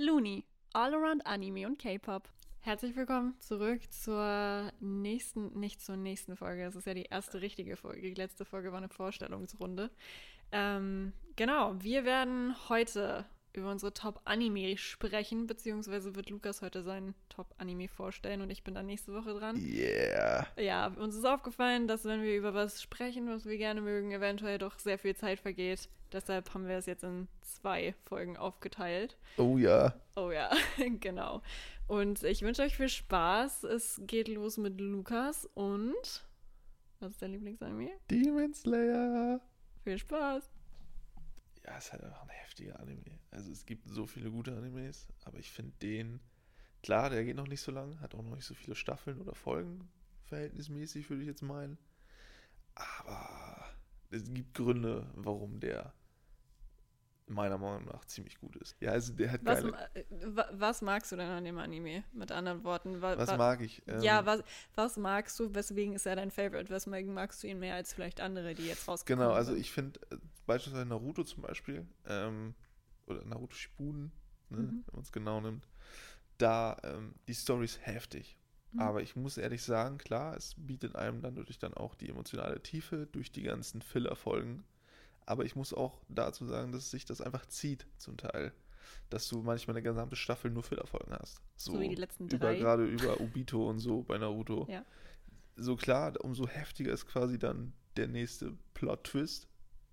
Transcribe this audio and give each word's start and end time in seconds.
Looney, 0.00 0.44
All 0.72 0.94
Around 0.94 1.26
Anime 1.26 1.66
und 1.66 1.78
K-Pop. 1.78 2.26
Herzlich 2.60 2.96
willkommen 2.96 3.34
zurück 3.38 3.82
zur 3.92 4.72
nächsten, 4.80 5.60
nicht 5.60 5.82
zur 5.82 5.96
nächsten 5.96 6.36
Folge. 6.36 6.64
Es 6.64 6.74
ist 6.74 6.86
ja 6.86 6.94
die 6.94 7.02
erste 7.02 7.42
richtige 7.42 7.76
Folge. 7.76 8.00
Die 8.00 8.14
letzte 8.14 8.46
Folge 8.46 8.72
war 8.72 8.78
eine 8.78 8.88
Vorstellungsrunde. 8.88 9.90
Ähm, 10.52 11.12
genau, 11.36 11.74
wir 11.82 12.06
werden 12.06 12.56
heute 12.70 13.26
über 13.52 13.70
unsere 13.70 13.92
Top-Anime 13.92 14.78
sprechen, 14.78 15.46
beziehungsweise 15.46 16.14
wird 16.14 16.30
Lukas 16.30 16.62
heute 16.62 16.82
seinen 16.82 17.14
Top-Anime 17.28 17.88
vorstellen 17.88 18.40
und 18.40 18.48
ich 18.48 18.64
bin 18.64 18.74
dann 18.74 18.86
nächste 18.86 19.12
Woche 19.12 19.34
dran. 19.34 19.56
Yeah. 19.62 20.46
Ja, 20.58 20.86
uns 20.86 21.14
ist 21.14 21.26
aufgefallen, 21.26 21.88
dass 21.88 22.06
wenn 22.06 22.22
wir 22.22 22.38
über 22.38 22.54
was 22.54 22.80
sprechen, 22.80 23.28
was 23.28 23.44
wir 23.44 23.58
gerne 23.58 23.82
mögen, 23.82 24.12
eventuell 24.12 24.56
doch 24.56 24.78
sehr 24.78 24.98
viel 24.98 25.14
Zeit 25.14 25.40
vergeht. 25.40 25.90
Deshalb 26.12 26.52
haben 26.54 26.66
wir 26.66 26.76
es 26.76 26.86
jetzt 26.86 27.04
in 27.04 27.28
zwei 27.42 27.94
Folgen 28.04 28.36
aufgeteilt. 28.36 29.16
Oh 29.36 29.58
ja. 29.58 29.94
Oh 30.16 30.30
ja, 30.30 30.50
genau. 31.00 31.42
Und 31.86 32.22
ich 32.22 32.42
wünsche 32.42 32.62
euch 32.62 32.76
viel 32.76 32.88
Spaß. 32.88 33.64
Es 33.64 34.00
geht 34.06 34.28
los 34.28 34.56
mit 34.56 34.80
Lukas 34.80 35.48
und 35.54 36.24
was 37.00 37.12
ist 37.12 37.22
dein 37.22 37.32
Lieblingsanime? 37.32 37.90
Demon 38.10 38.52
Slayer. 38.52 39.40
Viel 39.84 39.98
Spaß. 39.98 40.50
Ja, 41.64 41.78
es 41.78 41.86
ist 41.86 41.92
halt 41.92 42.04
einfach 42.04 42.22
ein 42.22 42.28
heftiger 42.28 42.78
Anime. 42.78 43.18
Also 43.30 43.50
es 43.50 43.64
gibt 43.64 43.88
so 43.88 44.06
viele 44.06 44.30
gute 44.30 44.56
Animes, 44.56 45.08
aber 45.24 45.38
ich 45.38 45.50
finde 45.50 45.72
den, 45.82 46.20
klar, 46.82 47.10
der 47.10 47.24
geht 47.24 47.36
noch 47.36 47.46
nicht 47.46 47.60
so 47.60 47.72
lang, 47.72 48.00
hat 48.00 48.14
auch 48.14 48.22
noch 48.22 48.34
nicht 48.34 48.44
so 48.44 48.54
viele 48.54 48.74
Staffeln 48.74 49.20
oder 49.20 49.34
Folgen, 49.34 49.88
verhältnismäßig 50.24 51.08
würde 51.08 51.22
ich 51.22 51.28
jetzt 51.28 51.42
meinen. 51.42 51.78
Aber 52.74 53.64
es 54.10 54.24
gibt 54.32 54.54
Gründe, 54.54 55.06
warum 55.14 55.60
der 55.60 55.92
meiner 57.30 57.58
Meinung 57.58 57.84
nach 57.86 58.04
ziemlich 58.06 58.38
gut 58.38 58.56
ist. 58.56 58.76
Ja, 58.80 58.92
also 58.92 59.12
der 59.14 59.30
hat 59.32 59.44
Was, 59.44 59.62
geile, 59.62 59.72
äh, 59.94 60.04
wa- 60.10 60.48
was 60.52 60.82
magst 60.82 61.12
du 61.12 61.16
denn 61.16 61.28
an 61.28 61.44
dem 61.44 61.58
Anime? 61.58 62.04
Mit 62.12 62.30
anderen 62.32 62.62
Worten. 62.64 63.00
Wa, 63.00 63.16
was 63.16 63.28
wa- 63.28 63.36
mag 63.36 63.60
ich? 63.62 63.82
Ähm, 63.88 64.02
ja, 64.02 64.26
was, 64.26 64.42
was 64.74 64.96
magst 64.96 65.38
du? 65.40 65.54
Weswegen 65.54 65.94
ist 65.94 66.06
er 66.06 66.16
dein 66.16 66.30
Favorite? 66.30 66.68
Weswegen 66.70 67.14
magst 67.14 67.42
du 67.42 67.46
ihn 67.46 67.58
mehr 67.58 67.74
als 67.74 67.92
vielleicht 67.94 68.20
andere, 68.20 68.54
die 68.54 68.66
jetzt 68.66 68.86
rausgekommen 68.86 69.28
Genau, 69.28 69.34
also 69.36 69.54
ich 69.54 69.70
finde 69.72 70.00
äh, 70.10 70.16
beispielsweise 70.46 70.86
Naruto 70.86 71.24
zum 71.24 71.42
Beispiel, 71.42 71.86
ähm, 72.06 72.54
oder 73.06 73.24
Naruto 73.24 73.54
Shippuden, 73.54 74.12
ne, 74.50 74.58
Mhm. 74.58 74.84
wenn 74.86 74.94
man 74.94 75.02
es 75.02 75.12
genau 75.12 75.40
nimmt, 75.40 75.66
da 76.38 76.76
ähm, 76.84 77.14
die 77.28 77.34
Story 77.34 77.64
ist 77.66 77.84
heftig. 77.86 78.38
Mhm. 78.72 78.80
Aber 78.80 79.02
ich 79.02 79.16
muss 79.16 79.38
ehrlich 79.38 79.62
sagen, 79.62 79.98
klar, 79.98 80.36
es 80.36 80.54
bietet 80.56 80.96
einem 80.96 81.22
dann 81.22 81.34
natürlich 81.34 81.58
dann 81.58 81.74
auch 81.74 81.94
die 81.94 82.08
emotionale 82.08 82.62
Tiefe 82.62 83.06
durch 83.12 83.32
die 83.32 83.42
ganzen 83.42 83.82
Filler-Folgen. 83.82 84.64
Aber 85.26 85.44
ich 85.44 85.54
muss 85.56 85.72
auch 85.72 86.00
dazu 86.08 86.46
sagen, 86.46 86.72
dass 86.72 86.90
sich 86.90 87.04
das 87.04 87.20
einfach 87.20 87.46
zieht 87.46 87.86
zum 87.98 88.16
Teil. 88.16 88.52
Dass 89.08 89.28
du 89.28 89.42
manchmal 89.42 89.76
eine 89.76 89.82
gesamte 89.82 90.16
Staffel 90.16 90.50
nur 90.50 90.62
Filler-Folgen 90.62 91.12
hast. 91.12 91.40
So, 91.56 91.72
So 91.72 91.80
wie 91.80 91.88
die 91.88 91.94
letzten 91.94 92.26
über, 92.26 92.38
drei. 92.38 92.58
Gerade 92.58 92.84
über 92.86 93.20
Obito 93.20 93.68
und 93.68 93.78
so 93.78 94.02
bei 94.02 94.18
Naruto 94.18 94.66
Ja. 94.68 94.84
so 95.56 95.76
klar, 95.76 96.14
umso 96.24 96.46
heftiger 96.48 96.92
ist 96.92 97.06
quasi 97.06 97.38
dann 97.38 97.72
der 97.96 98.08
nächste 98.08 98.56
Plot-Twist. 98.74 99.46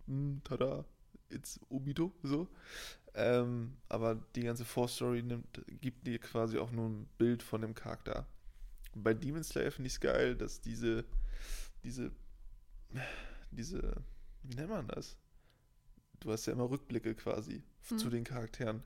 Hm, 0.07 0.41
tada, 0.43 0.85
it's 1.29 1.59
Obito, 1.69 2.11
so. 2.23 2.47
Ähm, 3.13 3.77
aber 3.89 4.15
die 4.35 4.43
ganze 4.43 4.63
Vorstory 4.65 5.23
nimmt, 5.23 5.63
gibt 5.81 6.05
dir 6.05 6.19
quasi 6.19 6.57
auch 6.59 6.71
nur 6.71 6.87
ein 6.89 7.07
Bild 7.17 7.41
von 7.41 7.61
dem 7.61 7.73
Charakter. 7.73 8.27
Bei 8.93 9.13
Demon 9.13 9.43
Slayer 9.43 9.71
finde 9.71 9.87
ich 9.87 9.93
es 9.93 9.99
geil, 9.99 10.35
dass 10.35 10.61
diese, 10.61 11.03
diese, 11.83 12.11
diese, 13.51 14.03
wie 14.47 14.55
nennt 14.55 14.69
man 14.69 14.87
das? 14.87 15.17
Du 16.19 16.31
hast 16.31 16.45
ja 16.47 16.53
immer 16.53 16.69
Rückblicke 16.69 17.13
quasi 17.15 17.63
Mhm. 17.91 17.97
zu 17.99 18.09
den 18.09 18.23
Charakteren. 18.23 18.83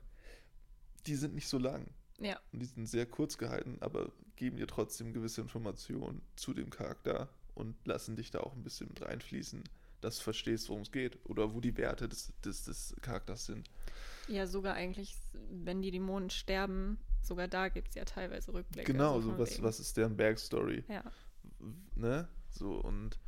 Die 1.06 1.16
sind 1.16 1.34
nicht 1.34 1.48
so 1.48 1.58
lang. 1.58 1.86
Ja. 2.20 2.38
Und 2.52 2.60
die 2.60 2.66
sind 2.66 2.86
sehr 2.86 3.06
kurz 3.06 3.36
gehalten, 3.38 3.78
aber 3.80 4.12
geben 4.36 4.56
dir 4.58 4.66
trotzdem 4.66 5.12
gewisse 5.12 5.40
Informationen 5.40 6.22
zu 6.36 6.54
dem 6.54 6.70
Charakter 6.70 7.28
und 7.54 7.74
lassen 7.86 8.16
dich 8.16 8.30
da 8.30 8.40
auch 8.40 8.52
ein 8.54 8.62
bisschen 8.62 8.88
mit 8.88 9.02
reinfließen, 9.02 9.64
dass 10.00 10.18
du 10.18 10.22
verstehst, 10.24 10.68
worum 10.68 10.82
es 10.82 10.92
geht 10.92 11.18
oder 11.28 11.52
wo 11.54 11.60
die 11.60 11.76
Werte 11.76 12.08
des, 12.08 12.32
des, 12.44 12.64
des 12.64 12.94
Charakters 13.02 13.46
sind. 13.46 13.68
Ja, 14.28 14.46
sogar 14.46 14.74
eigentlich, 14.74 15.16
wenn 15.50 15.82
die 15.82 15.90
Dämonen 15.90 16.30
sterben, 16.30 16.98
sogar 17.22 17.48
da 17.48 17.68
gibt 17.68 17.88
es 17.88 17.94
ja 17.96 18.04
teilweise 18.04 18.52
Rückblicke. 18.54 18.92
genau, 18.92 19.14
also 19.16 19.32
so 19.32 19.38
was, 19.38 19.50
wegen. 19.54 19.62
was 19.64 19.80
ist 19.80 19.96
deren 19.96 20.16
Backstory, 20.16 20.84
Ja. 20.88 21.02
ne? 21.96 22.28
So 22.50 22.76
und 22.76 23.18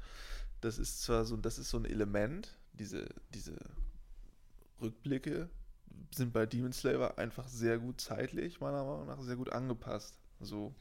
das 0.65 0.79
ist 0.79 1.03
zwar 1.03 1.25
so, 1.25 1.37
das 1.37 1.59
ist 1.59 1.71
so 1.71 1.77
ein 1.79 1.85
Element, 1.85 2.57
diese, 2.73 3.07
diese 3.35 3.57
Rückblicke 4.81 5.49
sind 6.15 6.33
bei 6.33 6.47
Demon 6.47 6.73
Slayer 6.73 7.19
einfach 7.19 7.47
sehr 7.49 7.79
gut 7.79 8.01
zeitlich, 8.01 8.61
meiner 8.61 8.85
Meinung 8.85 9.07
nach, 9.07 9.21
sehr 9.21 9.37
gut 9.37 9.53
angepasst. 9.53 10.19
So. 10.41 10.75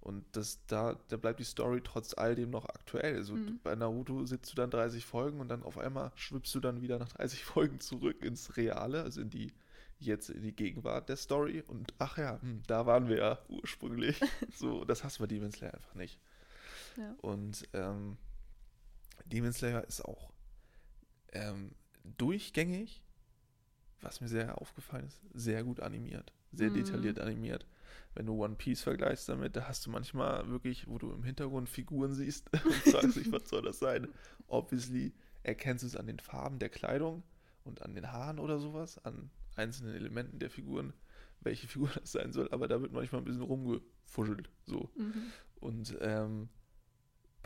Und 0.00 0.24
das, 0.32 0.64
da, 0.66 0.96
da 1.08 1.16
bleibt 1.16 1.40
die 1.40 1.44
Story 1.44 1.80
trotz 1.82 2.14
all 2.14 2.34
dem 2.34 2.50
noch 2.50 2.66
aktuell. 2.66 3.16
Also 3.16 3.34
Mhm. 3.34 3.60
bei 3.62 3.74
Naruto 3.74 4.24
sitzt 4.24 4.52
du 4.52 4.56
dann 4.56 4.70
30 4.70 5.04
Folgen 5.04 5.40
und 5.40 5.48
dann 5.48 5.62
auf 5.62 5.76
einmal 5.76 6.12
schwippst 6.14 6.54
du 6.54 6.60
dann 6.60 6.80
wieder 6.80 6.98
nach 6.98 7.08
30 7.08 7.44
Folgen 7.44 7.80
zurück 7.80 8.22
ins 8.22 8.56
Reale, 8.56 9.02
also 9.02 9.20
in 9.20 9.30
die 9.30 9.52
jetzt 9.98 10.30
in 10.30 10.42
die 10.42 10.54
Gegenwart 10.54 11.08
der 11.08 11.16
Story 11.16 11.64
und 11.66 11.92
ach 11.98 12.18
ja, 12.18 12.40
hm, 12.40 12.62
da 12.68 12.86
waren 12.86 13.08
wir 13.08 13.16
ja 13.16 13.38
ursprünglich. 13.48 14.20
so, 14.54 14.84
das 14.84 15.02
hast 15.02 15.18
du 15.18 15.24
bei 15.24 15.26
Demon 15.26 15.50
Slayer 15.50 15.74
einfach 15.74 15.94
nicht. 15.94 16.20
Ja. 16.96 17.14
Und 17.20 17.68
ähm, 17.72 18.16
Demon 19.26 19.52
Slayer 19.52 19.84
ist 19.84 20.04
auch 20.04 20.32
ähm, 21.32 21.72
durchgängig, 22.16 23.02
was 24.00 24.20
mir 24.20 24.28
sehr 24.28 24.60
aufgefallen 24.60 25.06
ist, 25.06 25.20
sehr 25.34 25.64
gut 25.64 25.80
animiert, 25.80 26.32
sehr 26.52 26.70
Mhm. 26.70 26.74
detailliert 26.74 27.18
animiert. 27.20 27.66
Wenn 28.14 28.26
du 28.26 28.42
One 28.42 28.54
Piece 28.56 28.82
vergleichst 28.82 29.28
damit, 29.28 29.56
da 29.56 29.68
hast 29.68 29.86
du 29.86 29.90
manchmal 29.90 30.48
wirklich, 30.48 30.86
wo 30.88 30.98
du 30.98 31.12
im 31.12 31.22
Hintergrund 31.24 31.68
Figuren 31.68 32.14
siehst 32.14 32.50
und 32.64 32.74
fragst 32.74 33.16
dich, 33.16 33.30
was 33.32 33.48
soll 33.48 33.62
das 33.62 33.78
sein? 33.78 34.08
Obviously 34.46 35.12
erkennst 35.42 35.82
du 35.82 35.86
es 35.88 35.96
an 35.96 36.06
den 36.06 36.18
Farben 36.18 36.58
der 36.58 36.68
Kleidung 36.68 37.22
und 37.64 37.82
an 37.82 37.94
den 37.94 38.10
Haaren 38.12 38.38
oder 38.38 38.58
sowas, 38.58 38.98
an 39.04 39.30
einzelnen 39.56 39.94
Elementen 39.94 40.38
der 40.38 40.50
Figuren, 40.50 40.92
welche 41.40 41.66
Figur 41.68 41.90
das 41.94 42.12
sein 42.12 42.32
soll, 42.32 42.48
aber 42.52 42.68
da 42.68 42.80
wird 42.80 42.92
manchmal 42.92 43.20
ein 43.20 43.24
bisschen 43.24 43.42
rumgefuschelt, 43.42 44.50
so. 44.64 44.90
Mhm. 44.96 45.32
Und 45.60 45.96
ähm, 46.00 46.48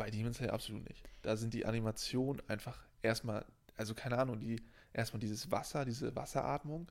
bei 0.02 0.10
Demon 0.10 0.34
Slayer 0.34 0.52
absolut 0.52 0.88
nicht. 0.88 1.08
Da 1.22 1.36
sind 1.36 1.54
die 1.54 1.64
Animationen 1.64 2.42
einfach 2.48 2.84
erstmal, 3.02 3.46
also 3.76 3.94
keine 3.94 4.18
Ahnung, 4.18 4.40
die 4.40 4.60
erstmal 4.92 5.20
dieses 5.20 5.52
Wasser, 5.52 5.84
diese 5.84 6.16
Wasseratmung, 6.16 6.90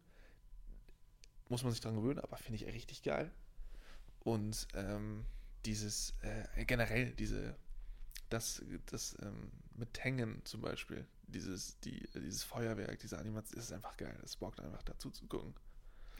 muss 1.50 1.62
man 1.64 1.74
sich 1.74 1.82
dran 1.82 1.98
gewöhnen, 1.98 2.20
aber 2.20 2.38
finde 2.38 2.64
ich 2.64 2.74
richtig 2.74 3.04
geil. 3.04 3.30
Und 4.24 4.66
ähm, 4.76 5.26
dieses, 5.66 6.14
äh, 6.22 6.64
generell 6.64 7.12
diese, 7.12 7.54
das, 8.30 8.64
das 8.86 9.18
ähm, 9.22 9.52
mit 9.76 9.94
Tengen 9.94 10.40
zum 10.46 10.62
Beispiel, 10.62 11.06
dieses, 11.28 11.82
die, 11.82 12.08
dieses 12.16 12.44
Feuerwerk, 12.44 12.98
diese 13.00 13.18
Animation, 13.18 13.60
ist 13.60 13.74
einfach 13.74 13.98
geil. 13.98 14.18
Es 14.24 14.38
bockt 14.38 14.62
einfach 14.62 14.84
dazu 14.84 15.10
zu 15.10 15.28
gucken. 15.28 15.54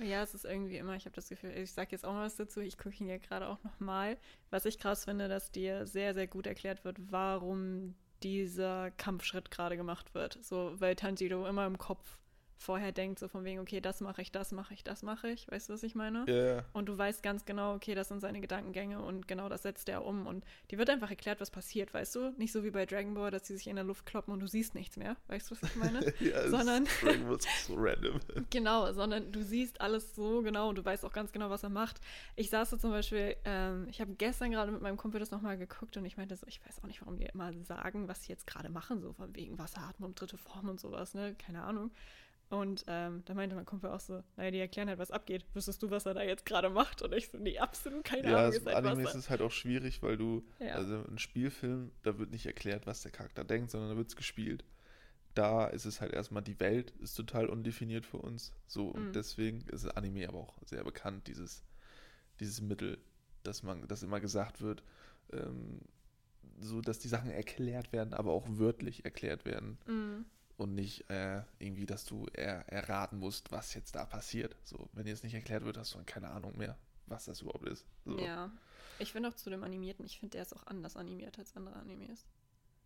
Ja, 0.02 0.24
es 0.24 0.34
ist 0.34 0.46
irgendwie 0.46 0.78
immer, 0.78 0.96
ich 0.96 1.06
habe 1.06 1.16
das 1.16 1.30
Gefühl, 1.30 1.52
ich 1.52 1.72
sage 1.72 1.90
jetzt 1.92 2.06
auch 2.06 2.14
mal 2.14 2.26
was 2.26 2.36
dazu, 2.36 2.60
ich 2.60 2.78
gucke 2.78 2.96
ihn 3.00 3.08
ja 3.08 3.18
gerade 3.18 3.48
auch 3.48 3.64
nochmal. 3.64 4.18
Was 4.50 4.66
ich 4.66 4.80
krass 4.80 5.06
finde, 5.06 5.28
dass 5.28 5.52
dir 5.52 5.86
sehr, 5.86 6.14
sehr 6.14 6.28
gut 6.28 6.48
erklärt 6.48 6.84
wird, 6.84 6.98
warum 7.12 7.96
dieser 8.24 8.92
Kampfschritt 8.92 9.52
gerade 9.52 9.78
gemacht 9.78 10.14
wird. 10.14 10.40
So, 10.42 10.74
weil 10.80 10.96
Tanjiro 10.96 11.48
immer 11.48 11.66
im 11.66 11.78
Kopf 11.78 12.18
vorher 12.62 12.92
denkt, 12.92 13.20
so 13.20 13.28
von 13.28 13.44
wegen, 13.44 13.60
okay, 13.60 13.82
das 13.82 14.02
mache 14.02 14.22
ich, 14.22 14.32
das 14.32 14.52
mache 14.52 14.74
ich, 14.74 14.84
das 14.84 15.04
mache 15.04 15.30
ich. 15.30 15.50
Weißt 15.52 15.70
du, 15.70 15.74
was 15.74 15.84
ich 15.84 15.96
meine? 15.96 16.26
Ja, 16.28 16.64
Und 16.74 16.86
du 16.88 16.98
weißt 16.98 17.24
ganz 17.24 17.46
genau, 17.46 17.74
okay, 17.76 17.96
das 17.96 18.08
sind 18.08 18.20
seine 18.22 18.40
Gedankengänge 18.42 19.02
und 19.02 19.28
genau 19.28 19.50
das 19.50 19.64
setzt 19.64 19.90
er 19.90 20.06
um. 20.06 20.28
Und 20.28 20.44
dir 20.70 20.78
wird 20.78 20.90
einfach 20.90 21.10
erklärt, 21.10 21.42
was 21.42 21.50
passiert, 21.52 21.94
weißt 21.94 22.16
du? 22.16 22.34
Nicht 22.38 22.52
so 22.52 22.64
wie 22.64 22.72
bei 22.72 22.86
Dragon 22.86 23.14
Ball, 23.14 23.32
dass 23.32 23.48
sie 23.48 23.56
sich 23.58 23.68
in 23.68 23.76
der 23.76 23.86
Luft 23.86 24.06
kloppen 24.06 24.34
und 24.34 24.40
du 24.40 24.48
siehst 24.48 24.76
nichts 24.76 24.98
mehr. 24.98 25.16
Weißt 25.28 25.50
du, 25.52 25.56
was 25.56 25.64
ich 25.70 25.76
meine? 25.76 26.14
ja 26.20 26.48
Sondern- 26.50 26.86
Dragon 27.02 27.26
Ball 27.28 27.36
ist 27.38 27.66
so 27.66 27.74
random. 27.78 28.20
Genau, 28.50 28.92
sondern 28.94 29.32
du 29.32 29.44
siehst 29.44 29.82
alles 29.82 30.16
so 30.16 30.42
genau 30.42 30.70
und 30.70 30.78
du 30.78 30.86
weißt 30.86 31.04
auch 31.06 31.14
ganz 31.14 31.32
genau, 31.32 31.50
was 31.50 31.64
er 31.64 31.70
macht. 31.70 32.00
Ich 32.36 32.50
saß 32.50 32.70
so 32.70 32.78
zum 32.78 32.92
Beispiel, 32.92 33.36
ähm, 33.46 33.88
ich 33.90 34.02
habe 34.02 34.14
gestern 34.14 34.52
gerade 34.52 34.72
mit 34.72 34.82
meinem 34.82 34.98
Kumpel 34.98 35.20
das 35.20 35.32
nochmal 35.32 35.58
geguckt 35.58 35.98
und 35.98 36.06
ich 36.06 36.18
meinte 36.18 36.36
so, 36.36 36.46
ich 36.48 36.64
weiß 36.66 36.80
auch 36.84 36.88
nicht, 36.88 37.02
warum 37.02 37.18
die 37.18 37.26
immer 37.26 37.52
sagen, 37.64 38.08
was 38.08 38.24
sie 38.24 38.30
jetzt 38.32 38.46
gerade 38.48 38.70
machen, 38.70 39.02
so 39.02 39.14
von 39.14 39.36
wegen 39.36 39.58
Wasseratmung, 39.58 40.16
dritte 40.16 40.38
Form 40.38 40.70
und 40.70 40.80
sowas, 40.80 41.14
ne? 41.14 41.36
Keine 41.44 41.64
Ahnung. 41.64 41.92
Und 42.52 42.84
ähm, 42.88 43.24
da 43.26 43.34
meinte 43.34 43.56
mein 43.56 43.66
Kumpel 43.66 43.90
auch 43.90 44.02
so, 44.02 44.22
naja, 44.36 44.52
die 44.52 44.60
erklären 44.60 44.90
halt, 44.90 45.00
was 45.00 45.10
abgeht. 45.10 45.46
Wüsstest 45.54 45.82
du, 45.84 45.90
was 45.90 46.06
er 46.06 46.14
da 46.14 46.22
jetzt 46.22 46.46
gerade 46.46 46.70
macht? 46.70 47.02
Und 47.02 47.14
ich 47.14 47.30
so, 47.30 47.38
nee, 47.38 47.58
absolut 47.58 48.04
keine 48.04 48.28
Ja, 48.28 48.40
Ahnung. 48.40 48.46
also 48.48 48.60
ist 48.60 48.66
halt 48.66 48.76
Anime 48.86 49.04
ist 49.04 49.16
es 49.16 49.30
halt 49.30 49.42
auch 49.42 49.52
schwierig, 49.52 50.04
weil 50.04 50.18
du, 50.18 50.44
Ja. 50.60 50.76
also 50.76 51.04
ein 51.10 51.18
Spielfilm, 51.18 51.92
da 52.04 52.20
wird 52.20 52.32
nicht 52.32 52.46
erklärt, 52.46 52.86
was 52.86 53.04
der 53.04 53.12
Charakter 53.12 53.46
denkt, 53.46 53.72
sondern 53.72 53.92
da 53.92 53.96
wird 53.98 54.10
es 54.10 54.18
gespielt. 54.18 54.66
Da 55.34 55.66
ist 55.68 55.86
es 55.86 56.02
halt 56.02 56.12
erstmal, 56.12 56.44
die 56.44 56.60
Welt 56.60 56.92
ist 57.00 57.14
total 57.16 57.48
undefiniert 57.48 58.06
für 58.06 58.18
uns. 58.18 58.52
So, 58.68 58.90
und 58.90 59.08
Mhm. 59.08 59.14
deswegen 59.14 59.62
ist 59.70 59.86
Anime 59.88 60.28
aber 60.28 60.40
auch 60.40 60.58
sehr 60.66 60.84
bekannt, 60.84 61.28
dieses, 61.28 61.64
dieses 62.42 62.60
Mittel, 62.60 62.98
dass 63.44 63.64
man, 63.64 63.88
dass 63.88 64.04
immer 64.04 64.20
gesagt 64.20 64.60
wird, 64.60 64.84
ähm, 65.32 65.80
so 66.60 66.82
dass 66.82 67.00
die 67.00 67.08
Sachen 67.08 67.32
erklärt 67.32 67.94
werden, 67.94 68.14
aber 68.14 68.34
auch 68.34 68.46
wörtlich 68.50 69.06
erklärt 69.06 69.46
werden. 69.46 69.78
Mm, 69.86 70.26
und 70.58 70.76
nicht 70.76 71.10
äh, 71.10 71.42
irgendwie, 71.60 71.86
dass 71.86 72.06
du 72.06 72.28
er, 72.34 72.68
erraten 72.72 73.18
musst, 73.20 73.52
was 73.52 73.74
jetzt 73.74 73.96
da 73.96 74.06
passiert. 74.06 74.56
So, 74.64 74.90
wenn 74.94 75.06
dir 75.06 75.14
es 75.14 75.24
nicht 75.24 75.34
erklärt 75.34 75.64
wird, 75.66 75.78
hast 75.78 75.94
du 75.94 75.98
dann 75.98 76.06
keine 76.06 76.30
Ahnung 76.30 76.58
mehr, 76.58 76.78
was 77.08 77.26
das 77.26 77.42
überhaupt 77.42 77.68
ist. 77.68 77.86
So. 78.06 78.18
Ja. 78.20 78.52
Ich 79.00 79.12
finde 79.14 79.30
auch 79.30 79.34
zu 79.34 79.50
dem 79.50 79.64
Animierten, 79.64 80.06
ich 80.06 80.20
finde, 80.20 80.34
der 80.34 80.44
ist 80.44 80.54
auch 80.56 80.66
anders 80.68 80.96
animiert 80.96 81.40
als 81.40 81.56
andere 81.56 81.76
Animes. 81.78 82.26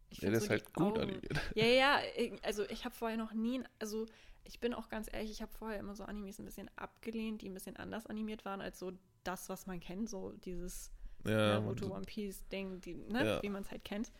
Ich 0.10 0.20
Ja, 0.20 0.30
der 0.30 0.38
ist 0.38 0.46
so 0.46 0.50
halt 0.52 0.68
die 0.68 0.74
gut 0.74 0.94
Augen- 0.94 1.02
animiert. 1.02 1.40
Ja, 1.56 1.66
ja, 1.66 2.00
also 2.44 2.64
ich 2.70 2.86
habe 2.86 2.96
vorher 2.96 3.18
noch 3.18 3.34
nie, 3.34 3.62
also 3.80 4.06
ich 4.46 4.60
bin 4.60 4.74
auch 4.74 4.88
ganz 4.90 5.12
ehrlich, 5.12 5.32
ich 5.32 5.42
habe 5.42 5.52
vorher 5.52 5.80
immer 5.80 5.96
so 5.96 6.04
Animes 6.06 6.40
ein 6.40 6.46
bisschen 6.46 6.70
abgelehnt, 6.78 7.42
die 7.42 7.50
ein 7.50 7.54
bisschen 7.54 7.76
anders 7.78 8.06
animiert 8.06 8.46
waren 8.46 8.62
als 8.62 8.80
so 8.80 8.94
das, 9.24 9.50
was 9.50 9.66
man 9.66 9.80
kennt, 9.80 10.10
so 10.10 10.32
dieses 10.46 10.92
Ja, 11.26 11.60
Naruto, 11.60 11.88
One 11.94 12.06
Piece 12.06 12.48
Ding, 12.50 12.80
die, 12.82 12.94
ne, 12.94 13.26
Ja. 13.26 13.42
wie 13.42 13.50
man 13.50 13.64
es 13.64 13.72
halt 13.72 13.84
kennt. 13.84 14.12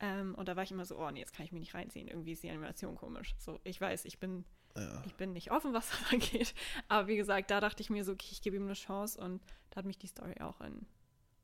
Ähm, 0.00 0.34
und 0.34 0.48
da 0.48 0.56
war 0.56 0.62
ich 0.62 0.70
immer 0.72 0.84
so, 0.84 0.98
oh 0.98 1.10
nee, 1.10 1.20
jetzt 1.20 1.32
kann 1.34 1.44
ich 1.46 1.52
mich 1.52 1.60
nicht 1.60 1.74
reinziehen, 1.74 2.08
irgendwie 2.08 2.32
ist 2.32 2.42
die 2.42 2.50
Animation 2.50 2.96
komisch. 2.96 3.34
So, 3.38 3.60
ich 3.64 3.80
weiß, 3.80 4.04
ich 4.04 4.18
bin, 4.18 4.44
ja. 4.76 5.02
ich 5.06 5.14
bin 5.14 5.32
nicht 5.32 5.50
offen, 5.52 5.72
was 5.72 5.88
das 5.90 6.12
angeht, 6.12 6.54
aber 6.88 7.08
wie 7.08 7.16
gesagt, 7.16 7.50
da 7.50 7.60
dachte 7.60 7.82
ich 7.82 7.90
mir 7.90 8.04
so, 8.04 8.12
okay, 8.12 8.28
ich 8.30 8.42
gebe 8.42 8.56
ihm 8.56 8.64
eine 8.64 8.74
Chance 8.74 9.20
und 9.20 9.40
da 9.70 9.76
hat 9.76 9.86
mich 9.86 9.98
die 9.98 10.06
Story 10.08 10.34
auch 10.40 10.60
in 10.60 10.86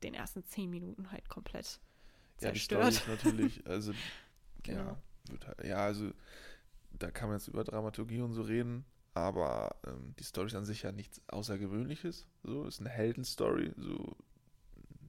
den 0.03 0.15
ersten 0.15 0.45
zehn 0.45 0.71
Minuten 0.71 1.11
halt 1.13 1.29
komplett 1.29 1.81
Ja, 2.41 2.53
die 2.53 2.59
Story 2.61 2.91
zerstört. 2.91 2.93
ist 2.93 3.07
natürlich, 3.07 3.67
also, 3.67 3.95
Genau. 4.63 4.97
ja, 5.29 5.47
halt, 5.47 5.65
ja, 5.65 5.77
also, 5.79 6.13
da 6.93 7.11
kann 7.11 7.29
man 7.29 7.39
jetzt 7.39 7.49
über 7.49 7.65
Dramaturgie 7.65 8.21
und 8.21 8.35
so 8.35 8.43
reden, 8.43 8.85
aber 9.15 9.77
ähm, 9.87 10.15
die 10.19 10.25
Story 10.25 10.47
ist 10.49 10.55
an 10.55 10.65
sich 10.65 10.83
ja 10.83 10.93
nichts 10.93 11.21
Außergewöhnliches, 11.29 12.27
so, 12.43 12.65
ist 12.67 12.81
eine 12.81 12.91
Heldenstory, 12.91 13.73
so, 13.77 14.17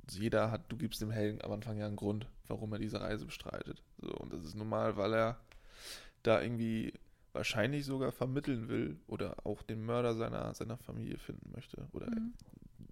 jeder 0.09 0.51
hat, 0.51 0.71
du 0.71 0.77
gibst 0.77 1.01
dem 1.01 1.11
Helden 1.11 1.41
am 1.41 1.51
Anfang 1.51 1.77
ja 1.77 1.87
einen 1.87 1.95
Grund, 1.95 2.27
warum 2.47 2.73
er 2.73 2.79
diese 2.79 3.01
Reise 3.01 3.25
bestreitet, 3.25 3.83
so, 3.99 4.11
und 4.15 4.33
das 4.33 4.43
ist 4.43 4.55
normal, 4.55 4.97
weil 4.97 5.13
er 5.13 5.39
da 6.23 6.41
irgendwie 6.41 6.93
wahrscheinlich 7.33 7.85
sogar 7.85 8.11
vermitteln 8.11 8.69
will 8.69 8.99
oder 9.07 9.35
auch 9.45 9.63
den 9.63 9.83
Mörder 9.83 10.13
seiner, 10.15 10.53
seiner 10.53 10.77
Familie 10.77 11.17
finden 11.17 11.51
möchte 11.51 11.87
oder 11.91 12.07
Mhm. 12.09 12.33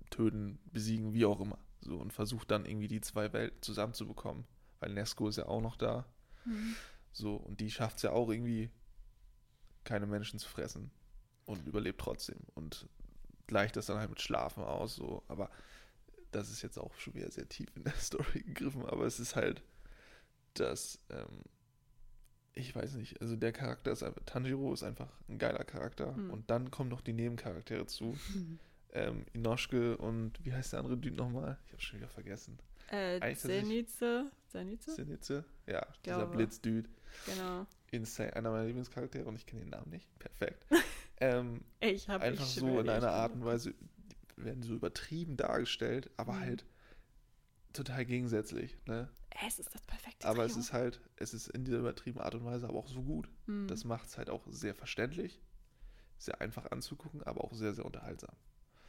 töten, 0.09 0.59
besiegen, 0.71 1.13
wie 1.13 1.25
auch 1.25 1.39
immer. 1.39 1.59
So 1.81 1.97
und 1.97 2.11
versucht 2.11 2.51
dann 2.51 2.65
irgendwie 2.65 2.87
die 2.87 3.01
zwei 3.01 3.31
Welten 3.33 3.61
zusammenzubekommen. 3.61 4.45
Weil 4.79 4.93
Nesco 4.93 5.27
ist 5.27 5.37
ja 5.37 5.45
auch 5.47 5.61
noch 5.61 5.75
da. 5.77 6.05
Mhm. 6.45 6.75
So, 7.11 7.35
und 7.35 7.59
die 7.59 7.69
schafft 7.69 7.97
es 7.97 8.03
ja 8.03 8.11
auch 8.11 8.29
irgendwie, 8.29 8.71
keine 9.83 10.07
Menschen 10.07 10.39
zu 10.39 10.49
fressen. 10.49 10.91
Und 11.45 11.67
überlebt 11.67 12.01
trotzdem. 12.01 12.39
Und 12.55 12.87
gleicht 13.47 13.75
das 13.75 13.85
dann 13.87 13.97
halt 13.97 14.09
mit 14.09 14.21
Schlafen 14.21 14.63
aus. 14.63 14.95
So. 14.95 15.23
Aber 15.27 15.49
das 16.31 16.49
ist 16.49 16.61
jetzt 16.61 16.77
auch 16.77 16.93
schon 16.95 17.13
wieder 17.13 17.31
sehr 17.31 17.47
tief 17.47 17.69
in 17.75 17.83
der 17.83 17.93
Story 17.99 18.41
gegriffen. 18.41 18.85
Aber 18.85 19.05
es 19.05 19.19
ist 19.19 19.35
halt, 19.35 19.61
dass, 20.53 20.99
ähm, 21.09 21.43
ich 22.53 22.75
weiß 22.75 22.95
nicht, 22.95 23.21
also 23.21 23.35
der 23.35 23.51
Charakter 23.51 23.91
ist 23.91 24.03
einfach, 24.03 24.21
Tanjiro 24.25 24.73
ist 24.73 24.83
einfach 24.83 25.09
ein 25.29 25.37
geiler 25.37 25.63
Charakter. 25.63 26.13
Mhm. 26.13 26.31
Und 26.31 26.49
dann 26.49 26.71
kommen 26.71 26.89
noch 26.89 27.01
die 27.01 27.13
Nebencharaktere 27.13 27.85
zu. 27.85 28.17
ähm, 28.93 29.25
Inoshke 29.33 29.97
und 29.97 30.43
wie 30.43 30.53
heißt 30.53 30.73
der 30.73 30.79
andere 30.79 30.97
Dude 30.97 31.15
nochmal? 31.15 31.57
Ich 31.65 31.73
habe 31.73 31.81
schon 31.81 31.99
wieder 31.99 32.09
vergessen. 32.09 32.59
Äh, 32.89 33.35
Zenitze, 33.35 34.29
Zenitze? 34.49 34.91
Sinitze? 34.91 35.45
Ja, 35.65 35.87
dieser 36.05 36.17
glaube. 36.17 36.35
Blitzdude. 36.35 36.89
Genau. 37.25 37.65
Insane, 37.91 38.35
einer 38.35 38.51
meiner 38.51 38.65
Lieblingscharaktere 38.65 39.25
und 39.25 39.35
ich 39.35 39.45
kenne 39.45 39.61
den 39.61 39.69
Namen 39.69 39.89
nicht. 39.89 40.07
Perfekt. 40.19 40.65
ähm, 41.21 41.61
Ich 41.79 42.09
habe 42.09 42.23
einfach 42.23 42.45
so 42.45 42.79
in 42.79 42.89
einer 42.89 43.11
Art 43.11 43.33
und 43.33 43.45
Weise 43.45 43.73
werden 44.45 44.63
so 44.63 44.73
übertrieben 44.75 45.37
dargestellt, 45.37 46.09
aber 46.17 46.33
Mhm. 46.33 46.39
halt 46.39 46.65
total 47.73 48.05
gegensätzlich. 48.05 48.77
Ne? 48.85 49.09
Es 49.45 49.59
ist 49.59 49.73
das 49.73 49.81
perfekte 49.81 50.27
Aber 50.27 50.45
es 50.45 50.53
Trio. 50.53 50.59
ist 50.59 50.73
halt, 50.73 51.01
es 51.17 51.33
ist 51.33 51.47
in 51.49 51.65
dieser 51.65 51.79
übertriebenen 51.79 52.23
Art 52.23 52.35
und 52.35 52.45
Weise 52.45 52.67
aber 52.67 52.77
auch 52.79 52.87
so 52.87 53.01
gut. 53.03 53.29
Mhm. 53.47 53.67
Das 53.67 53.83
macht 53.85 54.07
es 54.07 54.17
halt 54.17 54.29
auch 54.29 54.45
sehr 54.49 54.75
verständlich, 54.75 55.41
sehr 56.17 56.41
einfach 56.41 56.71
anzugucken, 56.71 57.23
aber 57.23 57.43
auch 57.43 57.53
sehr, 57.53 57.73
sehr 57.73 57.85
unterhaltsam. 57.85 58.35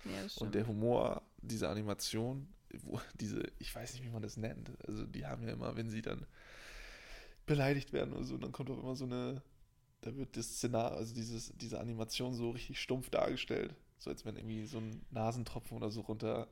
ja, 0.05 0.27
Und 0.37 0.55
der 0.55 0.67
Humor, 0.67 1.23
diese 1.43 1.69
Animation, 1.69 2.49
wo 2.85 3.01
diese, 3.15 3.43
ich 3.59 3.75
weiß 3.75 3.95
nicht, 3.95 4.05
wie 4.05 4.11
man 4.11 4.23
das 4.23 4.37
nennt. 4.37 4.73
Also 4.87 5.07
die 5.07 5.27
haben 5.27 5.45
ja 5.45 5.53
immer, 5.53 5.77
wenn 5.77 5.91
sie 5.91 6.03
dann 6.03 6.27
beleidigt 7.47 7.93
werden 7.93 8.13
oder 8.15 8.25
so, 8.25 8.39
dann 8.39 8.53
kommt 8.53 8.71
auch 8.71 8.79
immer 8.79 8.95
so 8.97 9.05
eine, 9.05 9.43
da 10.03 10.15
wird 10.17 10.37
das 10.37 10.47
Szenario, 10.57 10.97
also 10.99 11.15
dieses, 11.15 11.53
diese 11.57 11.81
Animation 11.81 12.35
so 12.35 12.51
richtig 12.51 12.81
stumpf 12.81 13.11
dargestellt. 13.11 13.75
So 14.03 14.11
als 14.11 14.25
wenn 14.25 14.37
irgendwie 14.37 14.65
so 14.67 14.79
ein 14.79 15.05
Nasentropfen 15.11 15.77
oder 15.77 15.91
so 15.91 16.01
runter, 16.03 16.49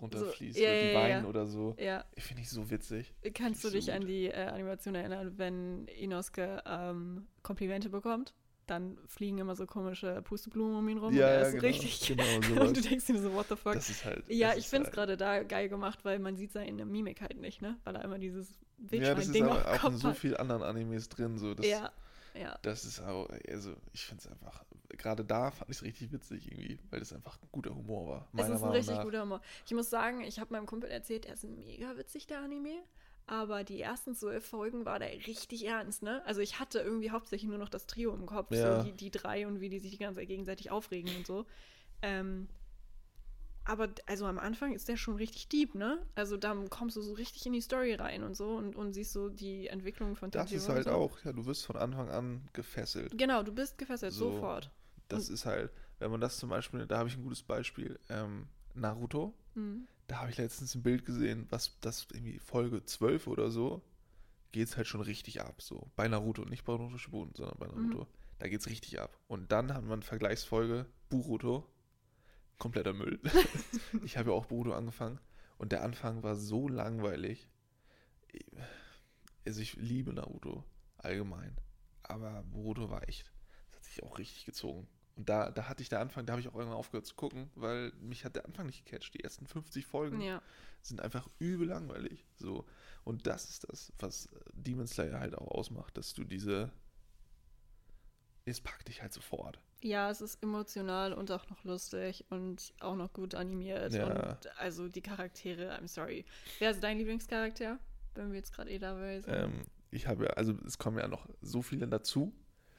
runterfließt. 0.00 0.58
ja, 0.58 0.68
oder 0.70 0.80
die 0.80 0.86
ja, 0.88 0.94
weinen 0.94 1.22
ja. 1.24 1.28
oder 1.28 1.46
so. 1.46 1.74
ja, 1.78 2.04
Ich 2.14 2.24
finde 2.24 2.42
ich 2.42 2.50
so 2.50 2.70
witzig. 2.70 3.12
kannst 3.34 3.64
du 3.64 3.68
so 3.68 3.74
dich 3.74 3.86
gut. 3.86 3.94
an 3.94 4.06
die 4.06 4.26
äh, 4.26 4.46
Animation 4.46 4.94
erinnern, 4.94 5.34
wenn 5.38 5.86
Inosuke 5.88 6.62
ähm, 6.66 7.26
Komplimente 7.42 7.88
bekommt? 7.90 8.34
Dann 8.66 8.98
fliegen 9.06 9.38
immer 9.38 9.54
so 9.54 9.64
komische 9.64 10.22
Pusteblumen 10.22 10.76
um 10.76 10.88
ihn 10.88 10.98
rum 10.98 11.14
Ja, 11.14 11.26
und 11.26 11.32
er 11.32 11.40
ist 11.42 11.52
so 11.52 11.58
genau, 11.58 11.66
richtig. 11.68 12.16
genau 12.16 12.62
und 12.66 12.76
du 12.76 12.80
denkst 12.80 13.06
dir 13.06 13.20
so, 13.22 13.32
what 13.32 13.46
the 13.48 13.54
fuck? 13.56 13.74
Das 13.74 13.88
ist 13.88 14.04
halt. 14.04 14.24
ja, 14.28 14.52
ich 14.52 14.58
ist 14.58 14.66
finde 14.66 14.82
es 14.82 14.86
halt- 14.88 14.94
gerade 14.96 15.16
da 15.16 15.42
geil 15.44 15.68
gemacht, 15.68 16.00
weil 16.04 16.18
man 16.18 16.36
sieht 16.36 16.50
seine 16.52 16.84
Mimik 16.84 17.20
halt 17.20 17.38
nicht, 17.40 17.62
ne? 17.62 17.76
Weil 17.84 17.94
er 17.94 18.02
immer 18.04 18.18
dieses 18.18 18.48
Ja, 18.90 19.14
das 19.14 19.28
ist 19.28 19.34
Wildschwein-Ding 19.34 19.44
aber 19.44 19.72
auch 19.72 19.84
in 19.90 19.96
so 19.98 20.12
vielen 20.14 20.36
anderen 20.36 20.62
Animes 20.64 21.08
drin. 21.08 21.38
So, 21.38 21.54
das, 21.54 21.64
Ja, 21.64 21.92
ja. 22.34 22.58
Das 22.62 22.84
ist 22.84 23.00
auch, 23.00 23.28
also 23.48 23.72
ich 23.92 24.04
finde 24.04 24.22
es 24.24 24.30
einfach, 24.32 24.64
gerade 24.90 25.24
da 25.24 25.50
fand 25.50 25.70
ich 25.70 25.76
es 25.78 25.82
richtig 25.82 26.12
witzig 26.12 26.50
irgendwie, 26.50 26.78
weil 26.90 27.00
das 27.00 27.12
einfach 27.12 27.36
ein 27.42 27.48
guter 27.52 27.74
Humor 27.74 28.08
war. 28.08 28.28
Es 28.34 28.44
ist 28.44 28.54
ein 28.54 28.60
Meinung 28.60 28.70
richtig 28.76 28.96
nach. 28.96 29.04
guter 29.04 29.22
Humor. 29.22 29.40
Ich 29.66 29.72
muss 29.74 29.90
sagen, 29.90 30.20
ich 30.22 30.38
habe 30.38 30.52
meinem 30.52 30.66
Kumpel 30.66 30.90
erzählt, 30.90 31.26
er 31.26 31.34
ist 31.34 31.44
mega 31.44 31.96
witzig, 31.96 32.26
der 32.26 32.40
Anime. 32.40 32.82
Aber 33.28 33.64
die 33.64 33.80
ersten 33.80 34.14
zwölf 34.14 34.46
Folgen 34.46 34.84
war 34.84 35.00
der 35.00 35.10
richtig 35.26 35.66
ernst, 35.66 36.02
ne? 36.04 36.22
Also 36.26 36.40
ich 36.40 36.60
hatte 36.60 36.78
irgendwie 36.78 37.10
hauptsächlich 37.10 37.48
nur 37.48 37.58
noch 37.58 37.68
das 37.68 37.86
Trio 37.88 38.14
im 38.14 38.24
Kopf, 38.24 38.52
Ja. 38.52 38.78
so 38.78 38.84
die, 38.84 38.92
die 38.92 39.10
drei 39.10 39.48
und 39.48 39.60
wie 39.60 39.68
die 39.68 39.80
sich 39.80 39.90
die 39.90 39.98
ganze 39.98 40.20
Zeit 40.20 40.28
gegenseitig 40.28 40.70
aufregen 40.70 41.10
und 41.16 41.26
so. 41.26 41.44
Ähm, 42.02 42.46
aber 43.66 43.88
also 44.06 44.26
am 44.26 44.38
Anfang 44.38 44.72
ist 44.74 44.88
der 44.88 44.96
schon 44.96 45.16
richtig 45.16 45.48
deep, 45.48 45.74
ne? 45.74 45.98
Also 46.14 46.36
da 46.36 46.54
kommst 46.70 46.96
du 46.96 47.02
so 47.02 47.12
richtig 47.14 47.44
in 47.46 47.52
die 47.52 47.60
Story 47.60 47.94
rein 47.94 48.22
und 48.22 48.34
so 48.36 48.50
und, 48.56 48.76
und 48.76 48.92
siehst 48.92 49.12
so 49.12 49.28
die 49.28 49.66
Entwicklung 49.66 50.16
von 50.16 50.30
Das 50.30 50.44
Tanjiro 50.50 50.62
ist 50.62 50.68
und 50.68 50.74
halt 50.74 50.84
so. 50.84 50.90
auch, 50.92 51.18
ja, 51.24 51.32
du 51.32 51.44
wirst 51.46 51.66
von 51.66 51.76
Anfang 51.76 52.08
an 52.08 52.48
gefesselt. 52.52 53.16
Genau, 53.18 53.42
du 53.42 53.52
bist 53.52 53.76
gefesselt, 53.78 54.12
So. 54.12 54.32
sofort. 54.32 54.70
Das 55.08 55.28
ist 55.28 55.46
halt, 55.46 55.70
wenn 55.98 56.10
man 56.10 56.20
das 56.20 56.38
zum 56.38 56.48
Beispiel, 56.50 56.86
da 56.86 56.98
habe 56.98 57.08
ich 57.08 57.16
ein 57.16 57.22
gutes 57.22 57.42
Beispiel, 57.42 57.98
ähm, 58.08 58.48
Naruto, 58.74 59.34
Mhm. 59.54 59.86
da 60.08 60.18
habe 60.20 60.30
ich 60.30 60.36
letztens 60.36 60.74
ein 60.74 60.82
Bild 60.82 61.04
gesehen, 61.04 61.46
was 61.50 61.78
das 61.80 62.06
irgendwie 62.12 62.38
Folge 62.38 62.84
12 62.84 63.26
oder 63.26 63.50
so, 63.50 63.82
geht 64.52 64.68
es 64.68 64.76
halt 64.76 64.86
schon 64.86 65.00
richtig 65.00 65.40
ab, 65.42 65.62
so. 65.62 65.90
Bei 65.96 66.08
Naruto, 66.08 66.44
nicht 66.44 66.64
bei 66.64 66.72
Naruto 66.72 66.98
Shippuden, 66.98 67.34
sondern 67.34 67.58
bei 67.58 67.66
Mhm. 67.68 67.74
Naruto. 67.90 68.06
Da 68.38 68.48
geht 68.48 68.60
es 68.60 68.66
richtig 68.68 69.00
ab. 69.00 69.16
Und 69.28 69.50
dann 69.52 69.72
hat 69.72 69.84
man 69.84 70.02
Vergleichsfolge 70.02 70.86
Boruto, 71.08 71.66
kompletter 72.58 72.92
Müll. 72.92 73.20
ich 74.04 74.16
habe 74.16 74.30
ja 74.30 74.36
auch 74.36 74.46
Boruto 74.46 74.72
angefangen 74.72 75.20
und 75.58 75.72
der 75.72 75.82
Anfang 75.82 76.22
war 76.22 76.36
so 76.36 76.68
langweilig. 76.68 77.48
Also 79.46 79.60
ich 79.60 79.74
liebe 79.76 80.12
Naruto 80.12 80.64
allgemein, 80.98 81.56
aber 82.02 82.42
Boruto 82.44 82.90
war 82.90 83.08
echt, 83.08 83.30
das 83.70 83.76
hat 83.76 83.84
sich 83.84 84.02
auch 84.02 84.18
richtig 84.18 84.44
gezogen. 84.44 84.88
Und 85.14 85.28
da, 85.30 85.50
da 85.50 85.66
hatte 85.68 85.82
ich 85.82 85.88
der 85.88 86.00
Anfang, 86.00 86.26
da 86.26 86.32
habe 86.32 86.40
ich 86.42 86.48
auch 86.48 86.54
irgendwann 86.54 86.76
aufgehört 86.76 87.06
zu 87.06 87.14
gucken, 87.14 87.50
weil 87.54 87.90
mich 88.00 88.24
hat 88.26 88.36
der 88.36 88.44
Anfang 88.44 88.66
nicht 88.66 88.84
gecatcht. 88.84 89.14
Die 89.14 89.20
ersten 89.24 89.46
50 89.46 89.86
Folgen 89.86 90.20
Ja. 90.20 90.42
sind 90.82 91.00
einfach 91.00 91.26
übel 91.38 91.68
langweilig. 91.68 92.26
So. 92.36 92.66
Und 93.04 93.26
das 93.26 93.48
ist 93.48 93.64
das, 93.70 93.92
was 93.98 94.28
Demon 94.52 94.86
Slayer 94.86 95.18
halt 95.18 95.34
auch 95.34 95.48
ausmacht, 95.48 95.96
dass 95.96 96.12
du 96.12 96.24
diese. 96.24 96.70
Es 98.44 98.60
packt 98.60 98.88
dich 98.88 99.00
halt 99.00 99.14
sofort. 99.14 99.58
Ja, 99.86 100.10
es 100.10 100.20
ist 100.20 100.42
emotional 100.42 101.12
und 101.12 101.30
auch 101.30 101.48
noch 101.48 101.62
lustig 101.62 102.24
und 102.28 102.72
auch 102.80 102.96
noch 102.96 103.12
gut 103.12 103.36
animiert. 103.36 103.92
Ja. 103.92 104.06
Und 104.06 104.58
also 104.58 104.88
die 104.88 105.00
Charaktere, 105.00 105.78
I'm 105.78 105.86
sorry. 105.86 106.24
Wer 106.58 106.72
ist 106.72 106.82
dein 106.82 106.98
Lieblingscharakter? 106.98 107.78
Wenn 108.14 108.30
wir 108.30 108.38
jetzt 108.38 108.52
gerade 108.52 108.70
eh 108.70 108.80
dabei 108.80 109.20
sind. 109.20 109.32
Ähm, 109.32 109.62
ich 109.92 110.08
habe 110.08 110.24
ja, 110.24 110.30
also 110.30 110.54
es 110.66 110.78
kommen 110.78 110.98
ja 110.98 111.06
noch 111.06 111.28
so 111.40 111.62
viele 111.62 111.86
dazu. 111.86 112.32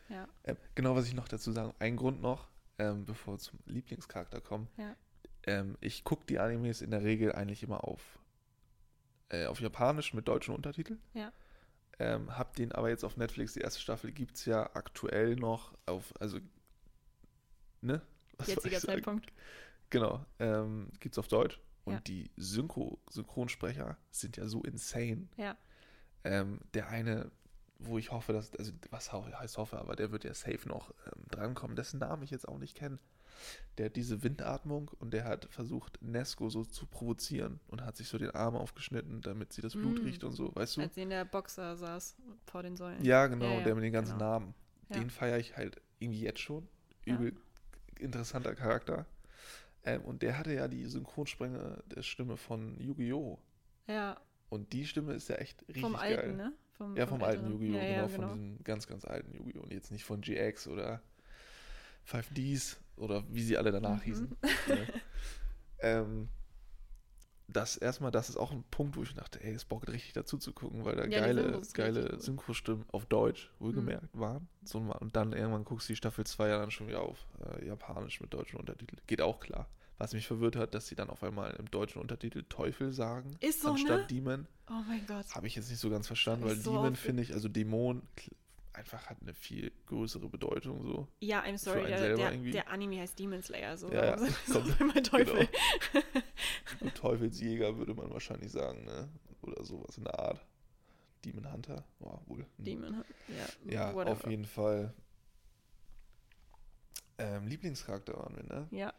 ja. 0.10 0.28
Ähm, 0.44 0.58
genau, 0.76 0.96
was 0.96 1.08
ich 1.08 1.14
noch 1.14 1.30
dazu 1.30 1.54
sagen, 1.54 1.74
ein 1.80 1.96
Grund 1.96 2.22
noch, 2.22 2.50
ähm, 2.78 3.06
bevor 3.06 3.36
wir 3.36 3.40
zum 3.40 3.60
Lieblingscharakter 3.66 4.42
kommen. 4.42 4.68
Ja. 4.76 4.94
Ähm, 5.44 5.78
ich 5.80 6.04
gucke 6.04 6.26
die 6.26 6.40
Animes 6.40 6.82
in 6.82 6.92
der 6.92 7.04
Regel 7.04 7.32
eigentlich 7.32 7.64
immer 7.64 7.86
auf, 7.86 8.20
äh, 9.30 9.46
auf 9.46 9.62
Japanisch 9.62 10.14
mit 10.14 10.28
deutschen 10.28 10.54
Untertiteln. 10.54 11.00
Ja. 11.14 11.32
Ähm, 12.00 12.38
hab 12.38 12.54
den 12.58 12.74
aber 12.74 12.90
jetzt 12.90 13.06
auf 13.06 13.16
Netflix, 13.16 13.54
die 13.54 13.62
erste 13.62 13.80
Staffel 13.80 14.12
gibt 14.12 14.36
es 14.36 14.46
ja 14.46 14.70
aktuell 14.76 15.38
noch 15.38 15.74
auf, 15.86 16.14
also, 16.20 16.40
ne? 17.82 18.02
Was 18.38 18.48
Jetziger? 18.48 18.80
Zeitpunkt. 18.80 19.32
Genau, 19.90 20.26
ähm, 20.40 20.90
gibt's 21.00 21.18
auf 21.18 21.28
Deutsch. 21.28 21.60
Und 21.86 21.94
Ja. 21.94 22.00
die 22.02 22.30
Synchro, 22.36 23.00
Synchronsprecher 23.10 23.98
sind 24.12 24.36
ja 24.38 24.48
so 24.48 24.62
insane. 24.64 25.28
Ja. 25.38 25.56
Ähm, 26.26 26.60
der 26.74 26.90
eine, 26.90 27.32
wo 27.80 27.98
ich 27.98 28.12
hoffe, 28.12 28.34
dass, 28.34 28.54
also 28.56 28.74
was 28.92 29.14
heißt 29.14 29.58
hoffe, 29.58 29.78
aber 29.80 29.96
der 29.96 30.12
wird 30.12 30.26
ja 30.26 30.34
safe 30.34 30.68
noch 30.68 30.90
ähm, 31.06 31.24
drankommen, 31.32 31.76
dessen 31.78 32.00
Namen 32.00 32.24
ich 32.24 32.32
jetzt 32.32 32.48
auch 32.48 32.58
nicht 32.58 32.76
kenne. 32.76 33.00
Der 33.78 33.86
hat 33.86 33.96
diese 33.96 34.24
Windatmung 34.24 34.90
und 35.00 35.12
der 35.14 35.24
hat 35.24 35.46
versucht, 35.52 36.02
Nesco 36.02 36.50
so 36.50 36.66
zu 36.66 36.88
provozieren 36.88 37.60
und 37.68 37.82
hat 37.86 37.96
sich 37.96 38.08
so 38.10 38.18
den 38.18 38.32
Arm 38.32 38.56
aufgeschnitten, 38.56 39.22
damit 39.22 39.54
sie 39.54 39.62
das 39.62 39.74
Blut 39.74 40.02
Mm. 40.02 40.06
riecht 40.06 40.24
und 40.24 40.34
so, 40.34 40.54
weißt 40.56 40.78
du? 40.78 40.82
Als 40.82 40.96
sie 40.96 41.04
in 41.04 41.12
der 41.12 41.24
Boxer 41.24 41.78
saß 41.78 42.18
vor 42.48 42.64
den 42.64 42.76
Säulen. 42.76 43.04
Ja, 43.06 43.28
genau, 43.28 43.46
Ja, 43.46 43.58
ja, 43.60 43.64
der 43.64 43.76
mit 43.76 43.84
den 43.84 43.94
ganzen 43.94 44.18
genau. 44.18 44.32
Namen. 44.40 44.54
Den 44.90 45.10
feiere 45.10 45.38
ich 45.38 45.56
halt 45.56 45.80
irgendwie 46.00 46.22
jetzt 46.22 46.40
schon. 46.40 46.68
Übel 47.06 47.36
interessanter 48.00 48.56
Charakter. 48.56 49.06
Ähm, 49.84 50.02
und 50.02 50.22
der 50.22 50.38
hatte 50.38 50.54
ja 50.54 50.68
die 50.68 50.86
Synchronsprecher 50.86 51.84
der 51.86 52.02
Stimme 52.04 52.38
von 52.38 52.80
Yu-Gi-Oh! 52.80 53.40
Ja, 53.88 54.20
Und 54.50 54.74
die 54.74 54.86
Stimme 54.86 55.14
ist 55.14 55.30
ja 55.30 55.36
echt 55.36 55.62
richtig 55.68 55.82
vom 55.82 55.94
geil. 55.94 56.18
alten, 56.18 56.36
ne? 56.38 56.54
Vom, 56.74 56.96
Ja, 56.98 57.08
vom 57.08 57.24
alten 57.24 57.46
älteren. 57.46 57.62
Yu-Gi-Oh! 57.62 57.78
Ja, 57.78 57.84
ja, 57.84 57.96
genau, 57.96 58.08
von 58.10 58.26
diesem 58.28 58.64
ganz, 58.64 58.88
ganz 58.88 59.06
alten 59.06 59.34
Yu-Gi-Oh! 59.34 59.62
Und 59.64 59.72
jetzt 59.74 59.92
nicht 59.92 60.04
von 60.04 60.22
GX 60.22 60.68
oder 60.68 61.02
5Ds 62.06 62.78
oder 62.98 63.24
wie 63.30 63.44
sie 63.44 63.58
alle 63.58 63.72
danach 63.72 63.98
Mhm. 64.00 64.02
hießen. 64.04 64.30
ne? 64.68 64.88
ähm, 65.80 66.30
das 67.48 67.78
erstmal, 67.78 68.12
das 68.12 68.30
ist 68.30 68.38
auch 68.38 68.52
ein 68.52 68.64
Punkt, 68.72 68.98
wo 68.98 69.04
ich 69.04 69.14
dachte, 69.14 69.42
ey, 69.44 69.54
es 69.54 69.66
bockt 69.66 69.90
richtig 69.90 70.14
dazu 70.14 70.38
zu 70.38 70.52
gucken, 70.54 70.84
weil 70.86 70.96
da 70.96 71.06
Ja, 71.06 71.22
geile, 71.22 71.62
geile 71.74 72.10
gut. 72.10 72.22
Synchrostimmen 72.22 72.86
auf 72.92 73.06
Deutsch, 73.06 73.52
wohlgemerkt, 73.60 74.10
waren. 74.14 74.48
So, 74.64 74.80
und 74.80 75.16
dann 75.16 75.34
irgendwann 75.34 75.64
guckst 75.64 75.88
du 75.88 75.94
die 75.94 75.98
Staffel 75.98 76.26
2 76.26 76.48
ja 76.50 76.60
dann 76.60 76.72
schon 76.72 76.88
wieder 76.88 77.02
auf 77.02 77.26
äh, 77.60 77.66
Japanisch 77.66 78.20
mit 78.20 78.34
deutschen 78.34 78.60
Untertiteln. 78.60 79.02
Geht 79.08 79.22
auch 79.22 79.40
klar. 79.40 79.68
Was 79.98 80.14
mich 80.14 80.28
verwirrt 80.28 80.56
hat, 80.56 80.76
dass 80.76 80.88
sie 80.88 80.96
dann 80.96 81.10
auf 81.10 81.24
einmal 81.24 81.56
im 81.58 81.72
deutschen 81.72 82.02
Untertitel 82.02 82.44
Teufel 82.50 82.92
sagen, 82.92 83.36
Ist 83.40 83.62
so, 83.62 83.70
anstatt 83.72 84.02
ne? 84.02 84.08
Demon. 84.08 84.48
Oh 84.70 84.84
mein 84.88 85.04
Gott. 85.08 85.34
Habe 85.34 85.48
ich 85.48 85.56
jetzt 85.56 85.70
nicht 85.70 85.80
so 85.80 85.90
ganz 85.90 86.06
verstanden, 86.06 86.46
weil 86.46 86.56
so 86.56 86.72
Demon 86.72 86.96
finde 86.96 87.24
ich, 87.24 87.34
also 87.34 87.50
Dämon, 87.50 88.04
einfach 88.78 89.10
hat 89.10 89.18
eine 89.22 89.34
viel 89.34 89.72
größere 89.88 90.30
Bedeutung 90.30 90.84
so. 90.84 91.08
Ja, 91.20 91.44
I'm 91.44 91.58
sorry, 91.58 91.88
der, 91.88 92.16
der, 92.16 92.32
der 92.38 92.70
Anime 92.70 93.00
heißt 93.02 93.18
Demon 93.18 93.42
Slayer, 93.42 93.76
so. 93.76 93.92
Ja, 93.92 94.16
ja, 94.16 94.18
so 94.46 94.64
mein 94.80 95.04
Teufel. 95.04 95.50
Gut, 96.80 96.96
Teufelsjäger 96.96 97.76
würde 97.78 97.96
man 97.96 98.12
wahrscheinlich 98.12 98.52
sagen, 98.52 98.86
ne? 98.86 99.10
Oder 99.42 99.64
sowas 99.66 99.98
in 99.98 100.04
der 100.04 100.20
Art. 100.20 100.46
Demon 101.26 101.52
Hunter, 101.52 101.84
oh, 102.00 102.20
wohl. 102.28 102.46
Hm. 102.58 102.66
Demon, 102.66 103.04
ja. 103.28 103.74
Ja, 103.74 103.94
whatever. 103.96 104.12
auf 104.12 104.28
jeden 104.28 104.46
Fall. 104.46 104.94
Ähm, 107.18 107.48
Lieblingscharakter 107.48 108.14
waren 108.16 108.36
wir, 108.36 108.44
ne? 108.44 108.68
Ja, 108.70 108.94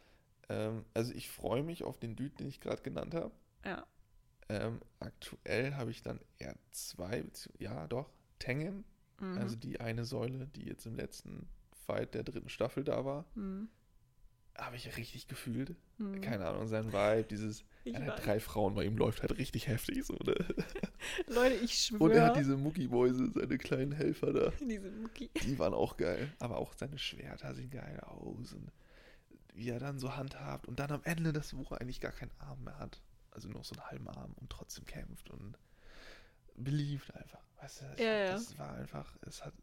Ähm, 0.49 0.83
also 0.93 1.13
ich 1.13 1.29
freue 1.29 1.63
mich 1.63 1.85
auf 1.85 1.99
den 1.99 2.17
Dude, 2.17 2.35
den 2.35 2.47
ich 2.49 2.59
gerade 2.59 2.81
genannt 2.81 3.15
habe. 3.15 3.31
ja. 3.65 3.85
Ähm, 4.51 4.81
aktuell 4.99 5.75
habe 5.75 5.91
ich 5.91 6.01
dann 6.01 6.19
eher 6.39 6.55
zwei, 6.71 7.23
ja 7.59 7.85
doch, 7.85 8.09
Tengen, 8.39 8.83
Mhm. 9.21 9.37
also 9.37 9.55
die 9.55 9.79
eine 9.79 10.05
Säule, 10.05 10.47
die 10.55 10.65
jetzt 10.65 10.85
im 10.85 10.95
letzten 10.95 11.47
Fight 11.85 12.13
der 12.13 12.23
dritten 12.23 12.49
Staffel 12.49 12.83
da 12.83 13.03
war, 13.05 13.25
Mhm. 13.35 13.69
habe 14.57 14.75
ich 14.75 14.95
richtig 14.97 15.27
gefühlt. 15.27 15.75
Mhm. 15.97 16.21
Keine 16.21 16.45
Ahnung, 16.47 16.67
sein 16.67 16.91
Vibe, 16.93 17.25
dieses, 17.29 17.63
Ich 17.85 17.93
er 17.95 18.05
hat 18.07 18.25
drei 18.25 18.39
Frauen, 18.39 18.75
bei 18.75 18.83
ihm 18.83 18.97
läuft 18.97 19.21
halt 19.21 19.37
richtig 19.37 19.67
heftig 19.67 20.03
so, 20.05 20.13
ne? 20.15 20.35
Leute, 21.27 21.55
ich 21.55 21.91
Und 21.97 22.11
er 22.11 22.23
hat 22.25 22.33
schwöre. 22.33 22.37
diese 22.43 22.57
Muckimäuse, 22.57 23.31
seine 23.31 23.57
kleinen 23.57 23.93
Helfer 23.93 24.33
da. 24.33 24.51
Diese 24.59 24.91
Mucki. 24.91 25.29
Die 25.43 25.57
waren 25.57 25.73
auch 25.73 25.95
geil. 25.97 26.31
Aber 26.39 26.57
auch 26.57 26.73
seine 26.73 26.97
Schwerter 26.99 27.55
sehen 27.55 27.69
geil 27.71 27.99
aus. 28.01 28.53
Und 28.53 28.71
wie 29.53 29.69
er 29.69 29.79
dann 29.79 29.97
so 29.99 30.15
handhabt. 30.15 30.67
Und 30.67 30.79
dann 30.79 30.91
am 30.91 31.01
Ende 31.03 31.31
das, 31.33 31.53
er 31.53 31.81
eigentlich 31.81 32.01
gar 32.01 32.11
keinen 32.11 32.31
Arm 32.39 32.63
mehr 32.65 32.77
hat. 32.79 33.01
Also 33.31 33.47
nur 33.47 33.63
so 33.63 33.73
einen 33.75 33.85
halben 33.89 34.07
Arm 34.09 34.33
und 34.35 34.49
trotzdem 34.49 34.85
kämpft 34.85 35.29
und 35.29 35.57
beliebt 36.55 37.13
einfach. 37.15 37.41
Weißt 37.61 37.81
du, 37.81 37.85
ich, 37.95 37.99
Ja, 38.03 38.13
ja. 38.25 38.31
das 38.33 38.57
war 38.57 38.73
einfach, 38.75 39.15
es 39.27 39.43
hat 39.43 39.53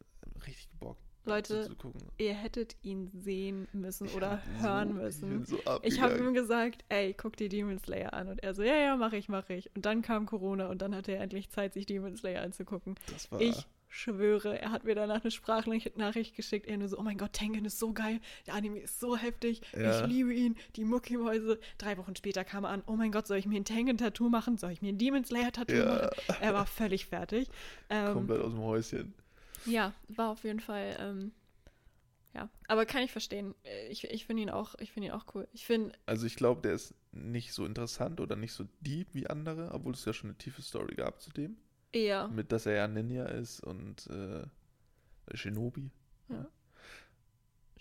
richtig 0.46 0.70
gebockt. 0.70 1.00
Leute, 1.28 1.64
zu 1.66 1.74
gucken. 1.74 2.00
Ihr 2.18 2.34
hättet 2.34 2.76
ihn 2.82 3.10
sehen 3.12 3.66
müssen 3.72 4.06
Ich 4.06 4.14
oder 4.14 4.40
so- 4.58 4.62
hören 4.62 4.90
Ich 4.90 4.94
müssen. 4.94 5.44
so 5.44 5.58
Ich 5.82 6.00
habe 6.00 6.16
ihm 6.18 6.34
gesagt, 6.34 6.84
ey, 6.88 7.14
guck 7.14 7.36
dir 7.36 7.48
Demon 7.48 7.80
Slayer 7.80 8.12
an. 8.14 8.28
Und 8.28 8.44
er 8.44 8.54
so, 8.54 8.62
ja, 8.62 8.76
ja, 8.76 8.96
mach 8.96 9.12
ich, 9.12 9.28
mach 9.28 9.48
ich. 9.50 9.74
Und 9.74 9.86
dann 9.86 10.02
kam 10.02 10.26
Corona 10.26 10.68
und 10.68 10.82
dann 10.82 10.94
hatte 10.94 11.10
er 11.12 11.22
endlich 11.22 11.50
Zeit, 11.50 11.74
sich 11.74 11.84
Demon 11.84 12.16
Slayer 12.16 12.42
anzugucken. 12.42 12.94
Das 13.12 13.32
war, 13.32 13.40
Ich 13.40 13.66
schwöre, 13.88 14.60
er 14.60 14.70
hat 14.72 14.84
mir 14.84 14.94
danach 14.94 15.22
eine 15.22 15.30
Sprachnachricht 15.30 16.34
geschickt. 16.36 16.66
Er 16.66 16.76
nur 16.76 16.88
so, 16.88 16.98
oh 16.98 17.02
mein 17.02 17.18
Gott, 17.18 17.32
Tengen 17.32 17.64
ist 17.64 17.78
so 17.78 17.92
geil. 17.92 18.20
Der 18.46 18.54
Anime 18.54 18.80
ist 18.80 19.00
so 19.00 19.16
heftig. 19.16 19.62
Ja. 19.76 20.00
Ich 20.02 20.06
liebe 20.06 20.34
ihn. 20.34 20.56
Die 20.76 20.84
Muckimäuse. 20.84 21.58
Drei 21.78 21.96
Wochen 21.98 22.14
später 22.16 22.44
kam 22.44 22.64
er 22.64 22.70
an, 22.70 22.82
oh 22.86 22.96
mein 22.96 23.12
Gott, 23.12 23.26
soll 23.26 23.38
ich 23.38 23.46
mir 23.46 23.58
ein 23.60 23.64
Tengen-Tattoo 23.64 24.28
machen? 24.28 24.58
Soll 24.58 24.72
ich 24.72 24.82
mir 24.82 24.88
ein 24.92 24.98
Demon 24.98 25.24
Slayer-Tattoo 25.24 25.74
Ja. 25.76 25.84
machen? 25.86 26.08
Er 26.40 26.54
war 26.54 26.66
völlig 26.66 27.06
fertig. 27.06 27.48
Ähm, 27.88 28.12
komplett 28.14 28.40
aus 28.42 28.52
dem 28.52 28.60
Häuschen. 28.62 29.14
ja, 29.64 29.92
war 30.08 30.30
auf 30.30 30.44
jeden 30.44 30.60
Fall, 30.60 30.96
ähm, 31.00 31.32
ja. 32.34 32.48
Aber 32.68 32.84
kann 32.84 33.02
ich 33.02 33.12
verstehen. 33.12 33.54
Ich, 33.88 34.04
ich 34.04 34.26
finde 34.26 34.42
ihn 34.42 34.50
auch, 34.50 34.74
ich 34.78 34.92
finde 34.92 35.08
ihn 35.08 35.12
auch 35.14 35.24
cool. 35.34 35.48
Ich 35.54 35.64
finde, 35.64 35.92
Also 36.04 36.26
ich 36.26 36.36
glaube, 36.36 36.60
der 36.60 36.74
ist 36.74 36.94
nicht 37.12 37.54
so 37.54 37.64
interessant 37.64 38.20
oder 38.20 38.36
nicht 38.36 38.52
so 38.52 38.66
deep 38.80 39.08
wie 39.14 39.26
andere, 39.26 39.70
obwohl 39.72 39.94
es 39.94 40.04
ja 40.04 40.12
schon 40.12 40.28
eine 40.30 40.36
tiefe 40.38 40.60
Story 40.60 40.94
gab 40.96 41.20
zu 41.22 41.30
dem. 41.30 41.56
Eher. 41.92 42.28
Mit, 42.28 42.52
dass 42.52 42.66
er 42.66 42.74
ja 42.74 42.88
Ninja 42.88 43.26
ist 43.26 43.60
und 43.60 44.06
äh, 44.08 44.46
Shinobi. 45.36 45.90
Ja. 46.28 46.46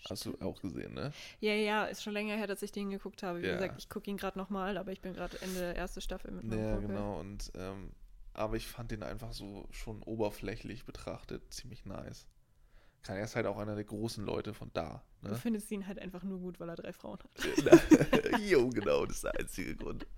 Hast 0.08 0.24
du 0.24 0.36
auch 0.40 0.60
gesehen, 0.62 0.94
ne? 0.94 1.12
Ja, 1.40 1.52
ja, 1.54 1.84
ist 1.86 2.02
schon 2.02 2.12
länger 2.12 2.36
her, 2.36 2.46
dass 2.46 2.62
ich 2.62 2.70
den 2.70 2.90
geguckt 2.90 3.22
habe. 3.24 3.42
Wie 3.42 3.46
Ja. 3.46 3.54
gesagt, 3.54 3.74
ich 3.78 3.88
gucke 3.88 4.08
ihn 4.08 4.16
gerade 4.16 4.38
nochmal, 4.38 4.76
aber 4.78 4.92
ich 4.92 5.00
bin 5.00 5.14
gerade 5.14 5.40
Ende 5.42 5.58
der 5.58 5.76
ersten 5.76 6.00
Staffel 6.00 6.30
mit 6.30 6.44
meinem 6.44 6.60
Ja, 6.62 6.72
Kumpel. 6.74 6.88
genau. 6.88 7.18
Und 7.20 7.50
ähm, 7.56 7.90
aber 8.32 8.56
ich 8.56 8.68
fand 8.68 8.90
den 8.92 9.02
einfach 9.02 9.32
so 9.32 9.66
schon 9.72 10.02
oberflächlich 10.02 10.84
betrachtet 10.84 11.52
ziemlich 11.52 11.84
nice. 11.86 12.28
Kann 13.02 13.16
er 13.16 13.24
ist 13.24 13.34
halt 13.36 13.46
auch 13.46 13.56
einer 13.58 13.74
der 13.74 13.84
großen 13.84 14.24
Leute 14.24 14.52
von 14.54 14.70
da. 14.74 15.02
Du 15.22 15.30
Ne? 15.30 15.36
findest 15.36 15.70
ihn 15.72 15.86
halt 15.86 15.98
einfach 15.98 16.22
nur 16.22 16.38
gut, 16.38 16.60
weil 16.60 16.68
er 16.68 16.76
drei 16.76 16.92
Frauen 16.92 17.18
hat. 17.18 17.30
jo, 18.40 18.68
genau, 18.68 19.06
das 19.06 19.16
ist 19.16 19.24
der 19.24 19.38
einzige 19.40 19.74
Grund. 19.76 20.06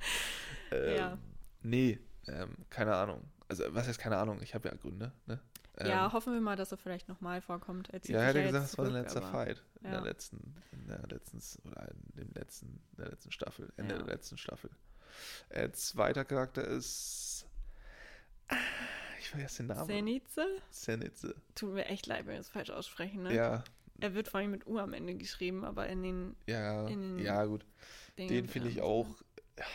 Ähm, 0.71 0.97
Ja. 0.97 1.19
Nee, 1.63 1.99
ähm, 2.27 2.55
keine 2.69 2.95
Ahnung. 2.95 3.23
Also, 3.49 3.65
was 3.75 3.87
heißt 3.89 3.99
keine 3.99 4.19
Ahnung? 4.19 4.41
Ich 4.43 4.55
habe 4.55 4.69
ja 4.69 4.75
Gründe, 4.75 5.13
ne? 5.27 5.41
ja, 5.81 6.07
Ähm, 6.07 6.13
hoffen 6.13 6.33
wir 6.35 6.41
mal, 6.41 6.57
dass 6.57 6.71
er 6.73 6.79
vielleicht 6.79 7.09
nochmal 7.09 7.41
vorkommt. 7.41 7.89
Er 7.91 8.01
Ja, 8.05 8.21
er 8.21 8.27
hat 8.29 8.37
ja 8.37 8.43
gesagt, 8.47 8.65
es 8.67 8.79
war 8.79 8.85
sein 8.87 8.95
letzter 8.95 9.23
Fight. 9.23 9.63
In 9.81 9.87
ja. 9.87 9.91
der 9.93 10.01
letzten, 10.03 10.55
in 10.73 10.87
der 10.89 11.03
letzten, 11.09 11.41
oder 11.69 11.89
in 11.89 12.03
dem 12.27 12.33
letzten, 12.35 12.67
in 12.93 12.97
der 12.99 13.09
letzten 13.11 13.31
Staffel, 13.33 13.73
Ende 13.77 13.95
Ja. 13.95 14.03
der 14.03 14.15
letzten 14.15 14.37
Staffel. 14.39 14.71
Äh, 15.49 15.71
zweiter 15.71 16.25
Charakter 16.25 16.63
ist. 16.67 17.47
Ah, 18.49 18.57
Ich 19.21 19.31
vergesse 19.31 19.59
den 19.63 19.67
Namen. 19.69 19.87
Zenitze? 19.89 20.47
Zenitze. 20.71 21.35
Tut 21.55 21.73
mir 21.75 21.87
echt 21.87 22.07
leid, 22.07 22.27
wenn 22.27 22.35
wir 22.35 22.41
es 22.41 22.49
falsch 22.49 22.71
aussprechen, 22.71 23.23
ne? 23.23 23.35
Ja, 23.35 23.65
Er 24.01 24.15
wird 24.15 24.29
vor 24.29 24.41
allem 24.41 24.51
mit 24.51 24.67
U 24.67 24.79
am 24.79 24.93
Ende 24.93 25.15
geschrieben, 25.15 25.65
aber 25.65 25.87
in 25.89 26.03
den 26.03 26.37
ja, 26.47 26.87
In 26.89 27.17
den 27.17 27.25
ja, 27.25 27.45
gut. 27.45 27.65
Dingen. 28.19 28.29
Den 28.29 28.49
finde 28.49 28.69
ich 28.69 28.81
auch. 28.83 29.07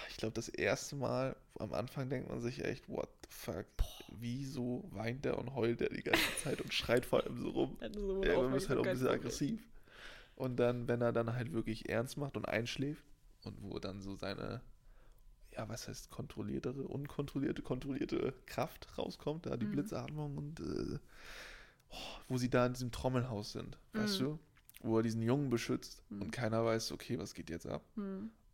Ich 0.10 0.18
glaube, 0.18 0.34
das 0.34 0.48
erste 0.50 0.96
Mal 0.96 1.36
am 1.64 1.74
Anfang 1.74 2.10
denkt 2.10 2.30
man 2.30 2.42
sich 2.42 2.64
echt, 2.64 2.88
what 2.90 3.10
the 3.24 3.30
fuck? 3.30 3.66
Wieso 4.10 4.88
weint 4.92 5.26
der 5.26 5.38
und 5.38 5.56
heult 5.56 5.80
der 5.80 5.90
die 5.90 6.04
ganze 6.04 6.36
Zeit 6.44 6.62
und 6.62 6.74
schreit 6.74 7.06
vor 7.06 7.24
allem 7.24 7.38
so 7.40 7.50
rum? 7.50 7.78
hat 7.82 7.96
so 7.96 8.24
Ja, 8.24 8.38
man 8.40 8.54
ist 8.56 8.70
halt 8.70 8.80
auch 8.80 8.86
ein 8.86 8.92
bisschen 8.92 9.08
aggressiv. 9.08 9.62
Und 10.36 10.58
dann, 10.58 10.88
wenn 10.88 11.02
er 11.02 11.12
dann 11.14 11.34
halt 11.34 11.52
wirklich 11.54 11.90
ernst 11.90 12.18
macht 12.18 12.38
und 12.38 12.46
einschläft 12.48 13.04
und 13.44 13.62
wo 13.62 13.80
dann 13.80 14.02
so 14.02 14.16
seine, 14.16 14.62
ja, 15.52 15.68
was 15.70 15.88
heißt 15.88 16.10
kontrolliertere, 16.10 16.88
unkontrollierte, 16.88 17.62
kontrollierte 17.62 18.34
Kraft 18.46 18.98
rauskommt, 18.98 19.46
da 19.46 19.58
die 19.58 19.66
Mhm. 19.66 19.72
Blitzatmung 19.72 20.38
und 20.38 20.60
äh, 20.60 21.00
oh, 21.90 21.96
wo 22.28 22.38
sie 22.38 22.50
da 22.50 22.66
in 22.66 22.74
diesem 22.74 22.92
Trommelhaus 22.92 23.52
sind, 23.54 23.78
weißt 23.94 24.20
Mhm. 24.20 24.24
du? 24.26 24.40
Wo 24.82 24.98
er 24.98 25.04
diesen 25.04 25.22
Jungen 25.22 25.50
beschützt 25.50 26.04
Mhm. 26.10 26.24
und 26.24 26.32
keiner 26.32 26.66
weiß, 26.66 26.92
okay, 26.92 27.18
was 27.20 27.34
geht 27.36 27.50
jetzt 27.50 27.68
ab? 27.68 27.84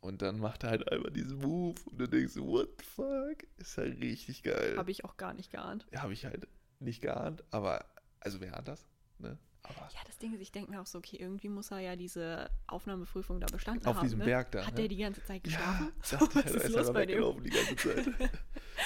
Und 0.01 0.21
dann 0.21 0.39
macht 0.39 0.63
er 0.63 0.69
halt 0.69 0.89
einmal 0.91 1.11
diesen 1.11 1.39
Move 1.39 1.75
und 1.85 1.97
du 1.99 2.07
denkst, 2.07 2.35
what 2.37 2.69
the 2.79 2.85
fuck? 2.85 3.43
Ist 3.57 3.77
halt 3.77 3.99
richtig 4.01 4.43
geil. 4.43 4.75
Habe 4.77 4.91
ich 4.91 5.03
auch 5.03 5.17
gar 5.17 5.33
nicht 5.33 5.51
geahnt. 5.51 5.85
Ja, 5.91 6.03
habe 6.03 6.13
ich 6.13 6.25
halt 6.25 6.47
nicht 6.79 7.01
geahnt, 7.01 7.43
aber, 7.51 7.85
also 8.21 8.39
wer 8.39 8.55
ahnt 8.55 8.69
das? 8.69 8.85
Ne? 9.17 9.37
Aber 9.63 9.75
Ja, 9.93 9.99
das 10.07 10.17
Ding 10.17 10.33
ist, 10.33 10.39
ich 10.39 10.53
denke 10.53 10.71
mir 10.71 10.79
auch 10.81 10.85
so, 10.85 10.99
okay, 10.99 11.17
irgendwie 11.17 11.49
muss 11.49 11.69
er 11.71 11.79
ja 11.79 11.95
diese 11.97 12.49
Aufnahmeprüfung 12.67 13.41
da 13.41 13.47
bestanden 13.47 13.85
auf 13.87 13.97
haben. 13.97 14.03
diesem 14.05 14.19
ne? 14.19 14.25
Berg 14.25 14.51
da. 14.53 14.61
Hat 14.65 14.73
ne? 14.75 14.79
der 14.81 14.87
die 14.87 14.97
ganze 14.97 15.21
Zeit 15.25 15.43
geschlafen? 15.43 15.91
Ja, 15.97 16.03
So, 16.03 16.17
dachte 16.25 16.35
was 16.45 16.51
ist 16.55 16.63
ist 16.63 16.75
los 16.75 16.93
bei 16.93 17.05
dem? 17.05 17.43
die 17.43 17.49
ganze 17.49 17.75
Zeit. 17.75 18.05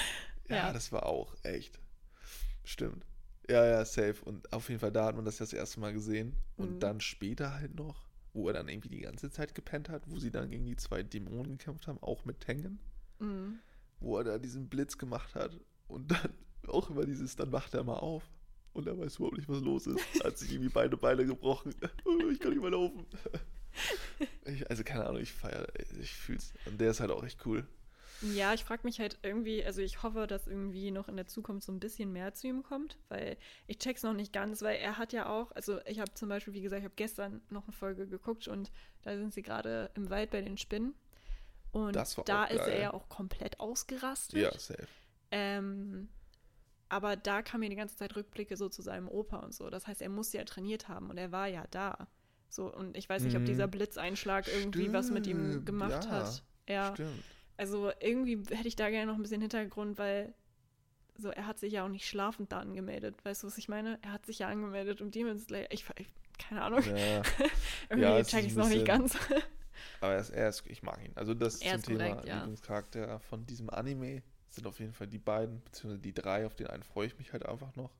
ja, 0.48 0.56
Ja. 0.56 0.72
das 0.72 0.90
war 0.90 1.06
auch 1.06 1.32
echt. 1.44 1.78
Stimmt. 2.64 3.06
Ja, 3.48 3.64
ja, 3.64 3.84
safe. 3.84 4.16
Und 4.24 4.52
auf 4.52 4.68
jeden 4.68 4.80
Fall, 4.80 4.90
da 4.90 5.04
hat 5.04 5.14
man 5.16 5.24
das 5.24 5.36
das 5.36 5.52
erste 5.52 5.78
Mal 5.78 5.92
gesehen. 5.92 6.34
Und 6.56 6.72
Mhm. 6.76 6.80
dann 6.80 7.00
später 7.00 7.54
halt 7.54 7.74
noch, 7.76 8.08
wo 8.34 8.48
er 8.48 8.52
dann 8.52 8.68
irgendwie 8.68 8.90
die 8.90 9.00
ganze 9.00 9.30
Zeit 9.30 9.54
gepennt 9.54 9.88
hat, 9.88 10.02
wo 10.10 10.18
sie 10.18 10.30
dann 10.30 10.50
gegen 10.50 10.66
die 10.66 10.76
zwei 10.76 11.02
Dämonen 11.02 11.56
gekämpft 11.56 11.86
haben, 11.88 11.98
auch 12.02 12.24
mit 12.26 12.40
Tengen, 12.40 12.78
Mhm. 13.20 13.60
wo 14.00 14.18
er 14.18 14.24
da 14.24 14.38
diesen 14.38 14.68
Blitz 14.68 14.98
gemacht 14.98 15.34
hat. 15.34 15.58
Und 15.88 16.10
dann 16.10 16.34
auch 16.68 16.90
immer 16.90 17.06
dieses, 17.06 17.36
dann 17.36 17.52
wacht 17.52 17.72
er 17.74 17.84
mal 17.84 17.94
auf. 17.94 18.22
Und 18.74 18.86
er 18.88 18.98
weiß 18.98 19.16
überhaupt 19.16 19.36
nicht, 19.38 19.48
was 19.48 19.60
los 19.60 19.86
ist. 19.86 20.24
Hat 20.24 20.36
sich 20.36 20.50
irgendwie 20.52 20.68
beide 20.70 20.96
Beine 20.96 21.24
gebrochen. 21.24 21.72
ich 22.32 22.40
kann 22.40 22.50
nicht 22.52 22.60
mehr 22.60 22.70
laufen. 22.72 23.06
Ich, 24.44 24.70
also 24.70 24.84
keine 24.84 25.04
Ahnung, 25.06 25.20
ich 25.20 25.32
feiere, 25.32 25.66
ich 26.00 26.12
fühl's. 26.14 26.52
Und 26.66 26.80
der 26.80 26.92
ist 26.92 27.00
halt 27.00 27.10
auch 27.10 27.24
echt 27.24 27.44
cool. 27.44 27.66
Ja, 28.20 28.54
ich 28.54 28.64
frage 28.64 28.82
mich 28.84 29.00
halt 29.00 29.18
irgendwie, 29.22 29.64
also 29.64 29.82
ich 29.82 30.02
hoffe, 30.02 30.26
dass 30.26 30.46
irgendwie 30.46 30.90
noch 30.90 31.08
in 31.08 31.16
der 31.16 31.26
Zukunft 31.26 31.66
so 31.66 31.72
ein 31.72 31.80
bisschen 31.80 32.12
mehr 32.12 32.32
zu 32.32 32.46
ihm 32.46 32.62
kommt, 32.62 32.96
weil 33.08 33.36
ich 33.66 33.78
check's 33.78 34.02
noch 34.02 34.14
nicht 34.14 34.32
ganz, 34.32 34.62
weil 34.62 34.76
er 34.76 34.96
hat 34.98 35.12
ja 35.12 35.26
auch, 35.28 35.52
also 35.52 35.80
ich 35.84 36.00
habe 36.00 36.14
zum 36.14 36.28
Beispiel, 36.28 36.54
wie 36.54 36.62
gesagt, 36.62 36.80
ich 36.80 36.84
habe 36.84 36.94
gestern 36.96 37.42
noch 37.50 37.64
eine 37.64 37.72
Folge 37.72 38.06
geguckt 38.06 38.48
und 38.48 38.72
da 39.02 39.16
sind 39.16 39.34
sie 39.34 39.42
gerade 39.42 39.90
im 39.94 40.08
Wald 40.10 40.30
bei 40.30 40.40
den 40.40 40.56
Spinnen. 40.56 40.94
Und 41.72 41.96
Das 41.96 42.16
war 42.16 42.24
da 42.24 42.44
ist 42.44 42.66
er 42.66 42.80
ja 42.80 42.94
auch 42.94 43.08
komplett 43.08 43.58
ausgerastet. 43.60 44.40
Ja, 44.40 44.52
safe. 44.58 44.86
Ähm, 45.32 46.08
aber 46.88 47.16
da 47.16 47.42
kam 47.42 47.60
mir 47.60 47.68
die 47.68 47.76
ganze 47.76 47.96
Zeit 47.96 48.14
Rückblicke 48.14 48.56
so 48.56 48.68
zu 48.68 48.80
seinem 48.80 49.08
Opa 49.08 49.38
und 49.38 49.52
so. 49.52 49.68
Das 49.70 49.86
heißt, 49.86 50.00
er 50.00 50.08
muss 50.08 50.32
ja 50.32 50.44
trainiert 50.44 50.88
haben 50.88 51.10
und 51.10 51.18
er 51.18 51.32
war 51.32 51.48
ja 51.48 51.64
da. 51.72 52.06
So, 52.48 52.72
und 52.72 52.96
ich 52.96 53.08
weiß 53.08 53.22
nicht, 53.24 53.34
ob 53.34 53.42
Mhm. 53.42 53.46
dieser 53.46 53.66
Blitzeinschlag 53.66 54.46
irgendwie 54.46 54.92
was 54.92 55.10
mit 55.10 55.26
ihm 55.26 55.50
Stimmt, 55.50 55.66
gemacht 55.66 56.04
ja, 56.04 56.10
hat. 56.10 56.42
Ja. 56.68 56.92
Stimmt. 56.94 57.24
Also 57.56 57.92
irgendwie 58.00 58.42
hätte 58.54 58.68
ich 58.68 58.76
da 58.76 58.90
gerne 58.90 59.06
noch 59.06 59.16
ein 59.16 59.22
bisschen 59.22 59.40
Hintergrund, 59.40 59.98
weil 59.98 60.34
so, 61.16 61.30
er 61.30 61.46
hat 61.46 61.58
sich 61.58 61.74
ja 61.74 61.84
auch 61.84 61.88
nicht 61.88 62.06
schlafend 62.06 62.50
da 62.52 62.60
angemeldet. 62.60 63.16
Weißt 63.24 63.42
du, 63.42 63.46
was 63.46 63.58
ich 63.58 63.68
meine? 63.68 63.98
Er 64.02 64.12
hat 64.12 64.26
sich 64.26 64.40
ja 64.40 64.48
angemeldet 64.48 65.00
um 65.00 65.10
Demon 65.10 65.38
Slayer. 65.38 65.68
Ich, 65.70 65.84
ich 65.96 66.08
keine 66.38 66.62
Ahnung. 66.62 66.82
Ja. 66.84 67.22
Irgendwie 67.88 68.08
Ja, 68.08 68.22
check 68.22 68.44
ich 68.44 68.50
es 68.50 68.56
noch 68.56 68.68
nicht 68.68 68.84
ganz. 68.84 69.16
Aber 70.00 70.14
er 70.14 70.20
ist, 70.20 70.30
er 70.30 70.48
ist, 70.48 70.64
ich 70.66 70.82
mag 70.82 71.02
ihn. 71.04 71.12
Also 71.14 71.34
das 71.34 71.60
Er 71.60 71.80
zum 71.80 71.96
Thema 71.96 72.08
korrekt, 72.10 72.26
ja. 72.26 72.38
Lieblingscharakter 72.38 73.20
von 73.20 73.46
diesem 73.46 73.70
Anime 73.70 74.22
sind 74.48 74.66
auf 74.66 74.78
jeden 74.78 74.92
Fall 74.92 75.06
die 75.06 75.18
beiden, 75.18 75.62
beziehungsweise 75.62 76.02
die 76.02 76.14
drei, 76.14 76.46
auf 76.46 76.54
den 76.54 76.68
einen 76.68 76.82
freue 76.82 77.06
ich 77.06 77.18
mich 77.18 77.32
halt 77.32 77.46
einfach 77.46 77.74
noch. 77.76 77.90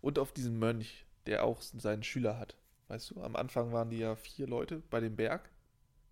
Und 0.00 0.18
auf 0.18 0.32
diesen 0.32 0.58
Mönch, 0.58 1.06
der 1.26 1.44
auch 1.44 1.60
seinen 1.62 2.02
Schüler 2.02 2.38
hat. 2.38 2.56
Weißt 2.88 3.10
du, 3.10 3.22
am 3.22 3.36
Anfang 3.36 3.72
waren 3.72 3.90
die 3.90 3.98
ja 3.98 4.14
vier 4.14 4.46
Leute 4.46 4.82
bei 4.90 5.00
dem 5.00 5.16
Berg. 5.16 5.50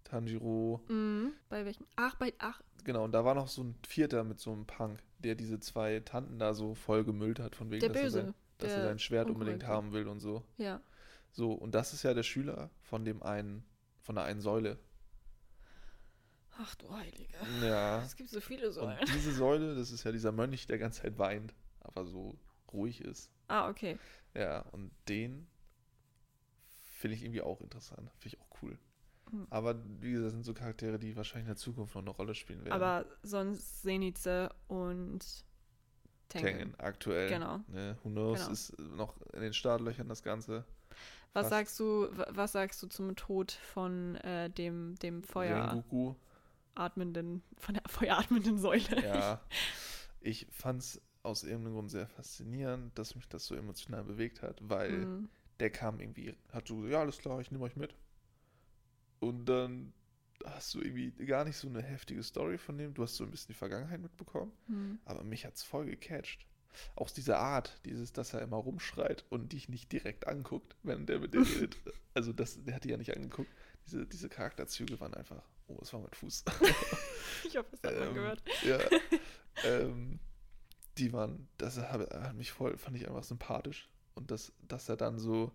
Tanjiro, 0.05 0.81
mhm. 0.89 1.33
Bei 1.49 1.65
welchem? 1.65 1.87
Ach, 1.97 2.15
bei. 2.17 2.35
Ach, 2.39 2.61
genau, 2.85 3.05
und 3.05 3.13
da 3.13 3.25
war 3.25 3.35
noch 3.35 3.49
so 3.49 3.63
ein 3.63 3.75
Vierter 3.87 4.25
mit 4.25 4.41
so 4.41 4.53
einem 4.53 4.67
Punk, 4.67 5.01
der 5.19 5.35
diese 5.35 5.61
zwei 5.61 6.01
Tanten 6.01 6.39
da 6.39 6.55
so 6.55 6.75
voll 6.75 7.05
gemüllt 7.05 7.39
hat, 7.39 7.55
von 7.55 7.71
wegen, 7.71 7.81
der 7.81 7.91
dass, 7.91 7.99
er, 7.99 8.03
Böse. 8.03 8.21
sein, 8.23 8.35
dass 8.59 8.73
er 8.73 8.83
sein 8.85 8.99
Schwert 8.99 9.31
unbedingt 9.31 9.67
haben 9.67 9.93
will 9.93 10.09
und 10.09 10.21
so. 10.21 10.45
Ja. 10.59 10.81
So, 11.31 11.53
und 11.53 11.75
das 11.75 11.93
ist 11.95 12.03
ja 12.03 12.15
der 12.15 12.23
Schüler 12.23 12.71
von 12.83 13.05
dem 13.05 13.23
einen, 13.23 13.65
von 14.01 14.17
der 14.17 14.25
einen 14.25 14.41
Säule. 14.41 14.79
Ach 16.59 16.75
du 16.75 16.91
Heilige. 16.91 17.35
Ja. 17.63 18.03
Es 18.03 18.17
gibt 18.17 18.29
so 18.29 18.41
viele 18.41 18.71
Säulen. 18.71 18.99
Und 18.99 19.15
diese 19.15 19.33
Säule, 19.33 19.75
das 19.75 19.91
ist 19.91 20.05
ja 20.05 20.13
dieser 20.13 20.33
Mönch, 20.33 20.67
der 20.67 20.79
ganze 20.79 21.03
Zeit 21.03 21.19
weint, 21.19 21.55
aber 21.81 22.05
so 22.05 22.39
ruhig 22.73 23.01
ist. 23.01 23.31
Ah, 23.49 23.69
okay. 23.69 23.99
Ja, 24.35 24.61
und 24.73 24.91
den 25.09 25.47
finde 26.81 27.17
ich 27.17 27.25
irgendwie 27.25 27.43
auch 27.43 27.61
interessant. 27.61 28.11
Finde 28.19 28.37
ich 28.37 28.41
auch 28.41 28.63
cool. 28.63 28.79
Hm. 29.33 29.47
Aber 29.51 29.75
wie 30.01 30.13
gesagt, 30.13 30.27
das 30.27 30.33
sind 30.35 30.45
so 30.45 30.55
Charaktere, 30.55 30.99
die 30.99 31.17
wahrscheinlich 31.17 31.45
in 31.47 31.55
der 31.55 31.57
Zukunft 31.57 31.95
noch 31.95 32.03
eine 32.03 32.11
Rolle 32.11 32.35
spielen 32.35 32.61
werden. 32.65 32.73
Aber 32.73 33.07
sonst 33.23 33.83
Senize 33.83 34.51
und 34.69 35.45
Tengen. 36.29 36.45
Tengen, 36.47 36.75
aktuell. 36.81 37.29
Genau. 37.29 37.61
Ne, 37.69 37.97
who 38.03 38.09
knows, 38.11 38.39
Genau. 38.41 38.53
ist 38.53 38.79
noch 38.79 39.21
in 39.33 39.41
den 39.43 39.53
Startlöchern 39.53 40.09
das 40.09 40.23
Ganze. 40.23 40.65
Was 41.35 41.45
Fast. 41.45 41.51
sagst 41.51 41.81
du, 41.81 42.09
wa- 42.17 42.27
was 42.31 42.53
sagst 42.53 42.83
du 42.83 42.87
zum 42.87 43.17
Tod 43.17 43.53
von 43.53 44.17
äh, 44.17 44.51
dem, 44.51 44.95
dem 44.97 45.23
Rengoku, 45.35 46.15
feueratmenden, 46.75 47.43
von 47.59 47.75
der 47.75 47.83
feueratmenden 47.89 48.59
Säule? 48.59 49.03
ja. 49.03 49.41
Ich 50.25 50.47
fand 50.53 50.83
es 50.83 51.01
aus 51.25 51.43
irgendeinem 51.43 51.75
Grund 51.75 51.91
sehr 51.91 52.07
faszinierend, 52.07 52.97
dass 52.97 53.17
mich 53.17 53.29
das 53.29 53.45
so 53.45 53.57
emotional 53.57 54.05
bewegt 54.05 54.41
hat, 54.41 54.61
weil 54.63 55.07
Mhm. 55.07 55.29
der 55.59 55.71
kam 55.71 55.99
irgendwie, 55.99 56.37
hat 56.53 56.69
so, 56.69 56.87
ja, 56.87 57.01
alles 57.01 57.19
klar, 57.19 57.41
ich 57.41 57.51
nehme 57.51 57.65
euch 57.65 57.75
mit. 57.75 57.93
Und 59.23 59.45
dann 59.47 59.93
hast 60.45 60.75
du 60.75 60.81
irgendwie 60.81 61.13
gar 61.27 61.45
nicht 61.45 61.57
so 61.57 61.69
eine 61.69 61.81
heftige 61.83 62.23
Story 62.25 62.59
von 62.59 62.77
dem. 62.77 62.93
Du 62.95 63.03
hast 63.05 63.15
so 63.17 63.23
ein 63.23 63.31
bisschen 63.31 63.49
die 63.53 63.59
Vergangenheit 63.59 64.01
mitbekommen, 64.01 64.53
Mhm. 64.67 64.99
aber 65.05 65.23
mich 65.23 65.47
hat 65.47 65.55
es 65.55 65.63
voll 65.63 65.87
gecatcht. 65.87 66.45
Auch 66.97 67.09
diese 67.11 67.37
Art, 67.39 67.81
dieses, 67.85 68.13
dass 68.13 68.35
er 68.35 68.43
immer 68.43 68.57
rumschreit 68.57 69.25
und 69.31 69.53
dich 69.53 69.69
nicht 69.69 69.93
direkt 69.93 70.27
anguckt, 70.27 70.75
wenn 70.83 71.07
der 71.07 71.21
mit 71.21 71.35
dir 71.35 71.41
redet. 71.61 71.77
Also, 72.15 72.33
das, 72.33 72.63
der 72.65 72.75
hat 72.75 72.85
die 72.85 72.89
ja 72.91 72.97
nicht 72.97 73.15
angeguckt. 73.15 73.51
Diese, 73.87 74.07
diese 74.07 74.29
Charakterzüge 74.29 74.99
waren 74.99 75.15
einfach, 75.15 75.43
oh, 75.69 75.79
es 75.83 75.93
war 75.93 76.01
mein 76.01 76.13
Fuß. 76.13 76.45
Ich 77.45 77.57
hoffe, 77.57 77.77
das 77.81 77.93
hat 77.93 77.99
man 78.01 78.09
Ähm, 78.09 78.15
gehört. 78.15 78.43
Ja. 78.65 78.79
ähm, 79.65 80.19
die 80.99 81.13
waren, 81.13 81.49
das 81.59 81.79
hat, 81.79 82.13
hat 82.13 82.35
mich 82.35 82.51
voll, 82.53 82.77
fand 82.77 82.97
ich 82.97 83.07
einfach 83.07 83.25
sympathisch. 83.25 83.89
Und 84.15 84.31
das, 84.31 84.53
dass 84.69 84.89
er 84.89 84.97
dann 84.97 85.19
so 85.19 85.53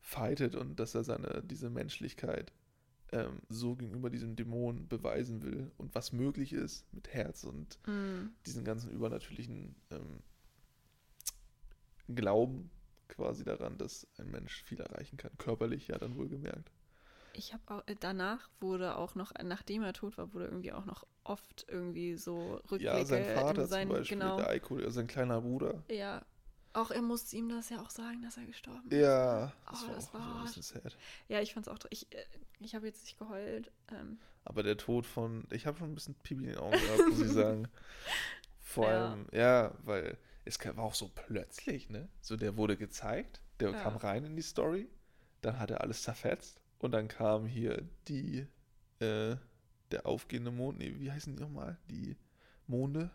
fightet 0.00 0.54
und 0.54 0.76
dass 0.80 0.94
er 0.94 1.04
seine, 1.04 1.42
diese 1.44 1.70
Menschlichkeit 1.70 2.52
ähm, 3.14 3.40
so 3.48 3.76
gegenüber 3.76 4.10
diesem 4.10 4.36
Dämon 4.36 4.88
beweisen 4.88 5.42
will 5.42 5.72
und 5.78 5.94
was 5.94 6.12
möglich 6.12 6.52
ist 6.52 6.92
mit 6.92 7.08
Herz 7.08 7.44
und 7.44 7.78
Mhm. 7.86 8.34
diesen 8.46 8.64
ganzen 8.64 8.90
übernatürlichen 8.92 9.76
ähm, 9.90 10.22
Glauben 12.14 12.70
quasi 13.08 13.44
daran, 13.44 13.76
dass 13.78 14.06
ein 14.18 14.30
Mensch 14.30 14.62
viel 14.64 14.80
erreichen 14.80 15.16
kann. 15.18 15.36
Körperlich 15.38 15.88
ja 15.88 15.98
dann 15.98 16.16
wohlgemerkt. 16.16 16.70
Ich 17.32 17.52
habe 17.52 17.62
auch, 17.66 17.82
äh, 17.86 17.96
danach 17.98 18.48
wurde 18.60 18.96
auch 18.96 19.14
noch, 19.14 19.32
nachdem 19.42 19.82
er 19.82 19.92
tot 19.92 20.16
war, 20.18 20.32
wurde 20.32 20.46
irgendwie 20.46 20.72
auch 20.72 20.84
noch 20.86 21.06
oft 21.24 21.66
irgendwie 21.68 22.16
so 22.16 22.54
Rückblicke 22.70 22.84
Ja, 22.84 23.04
sein 23.04 23.24
Vater 23.24 23.62
in 23.62 23.68
sein, 23.68 23.88
zum 23.88 23.88
Beispiel, 23.98 24.16
genau. 24.18 24.36
der 24.36 24.48
Aiko, 24.48 24.76
also 24.76 24.90
sein 24.90 25.06
kleiner 25.06 25.40
Bruder. 25.40 25.82
Ja. 25.88 26.24
Auch 26.74 26.90
er 26.90 27.02
musste 27.02 27.36
ihm 27.36 27.48
das 27.48 27.70
ja 27.70 27.80
auch 27.80 27.90
sagen, 27.90 28.22
dass 28.22 28.36
er 28.36 28.44
gestorben 28.46 28.88
ist. 28.88 28.98
Ja, 28.98 29.52
das 29.70 29.82
Oh, 29.82 29.88
war 29.88 29.94
das 29.96 30.08
auch 30.08 30.12
so 30.12 30.18
war 30.18 30.38
ein 30.38 30.44
bisschen 30.44 30.62
sad. 30.62 30.96
Ja, 31.28 31.40
ich 31.40 31.54
fand's 31.54 31.68
auch. 31.68 31.78
Ich, 31.90 32.12
äh, 32.12 32.24
ich 32.60 32.74
habe 32.74 32.86
jetzt 32.86 33.02
nicht 33.04 33.18
geheult. 33.18 33.70
Ähm, 33.92 34.18
Aber 34.44 34.62
der 34.62 34.76
Tod 34.76 35.06
von, 35.06 35.46
ich 35.50 35.66
habe 35.66 35.78
schon 35.78 35.90
ein 35.90 35.94
bisschen 35.94 36.14
Pipi 36.16 36.44
in 36.44 36.50
den 36.50 36.58
Augen 36.58 36.80
gehabt, 36.80 37.08
muss 37.10 37.20
ich 37.20 37.30
sagen. 37.32 37.68
Vor 38.60 38.88
Ja. 38.88 38.92
allem, 39.10 39.26
ja, 39.32 39.74
weil 39.84 40.18
es 40.44 40.58
war 40.64 40.84
auch 40.84 40.94
so 40.94 41.10
plötzlich, 41.14 41.88
ne? 41.90 42.08
So, 42.20 42.36
der 42.36 42.56
wurde 42.56 42.76
gezeigt, 42.76 43.40
der 43.60 43.70
Ja. 43.70 43.82
kam 43.82 43.96
rein 43.96 44.24
in 44.24 44.36
die 44.36 44.42
Story, 44.42 44.88
dann 45.42 45.58
hat 45.58 45.70
er 45.70 45.80
alles 45.80 46.02
zerfetzt 46.02 46.60
und 46.78 46.92
dann 46.92 47.08
kam 47.08 47.46
hier 47.46 47.82
die, 48.08 48.46
äh, 49.00 49.36
der 49.90 50.06
aufgehende 50.06 50.50
Mond, 50.50 50.78
nee, 50.78 50.94
wie 50.98 51.12
heißen 51.12 51.34
die 51.36 51.42
nochmal? 51.42 51.78
Die 51.90 52.16
Monde, 52.66 53.10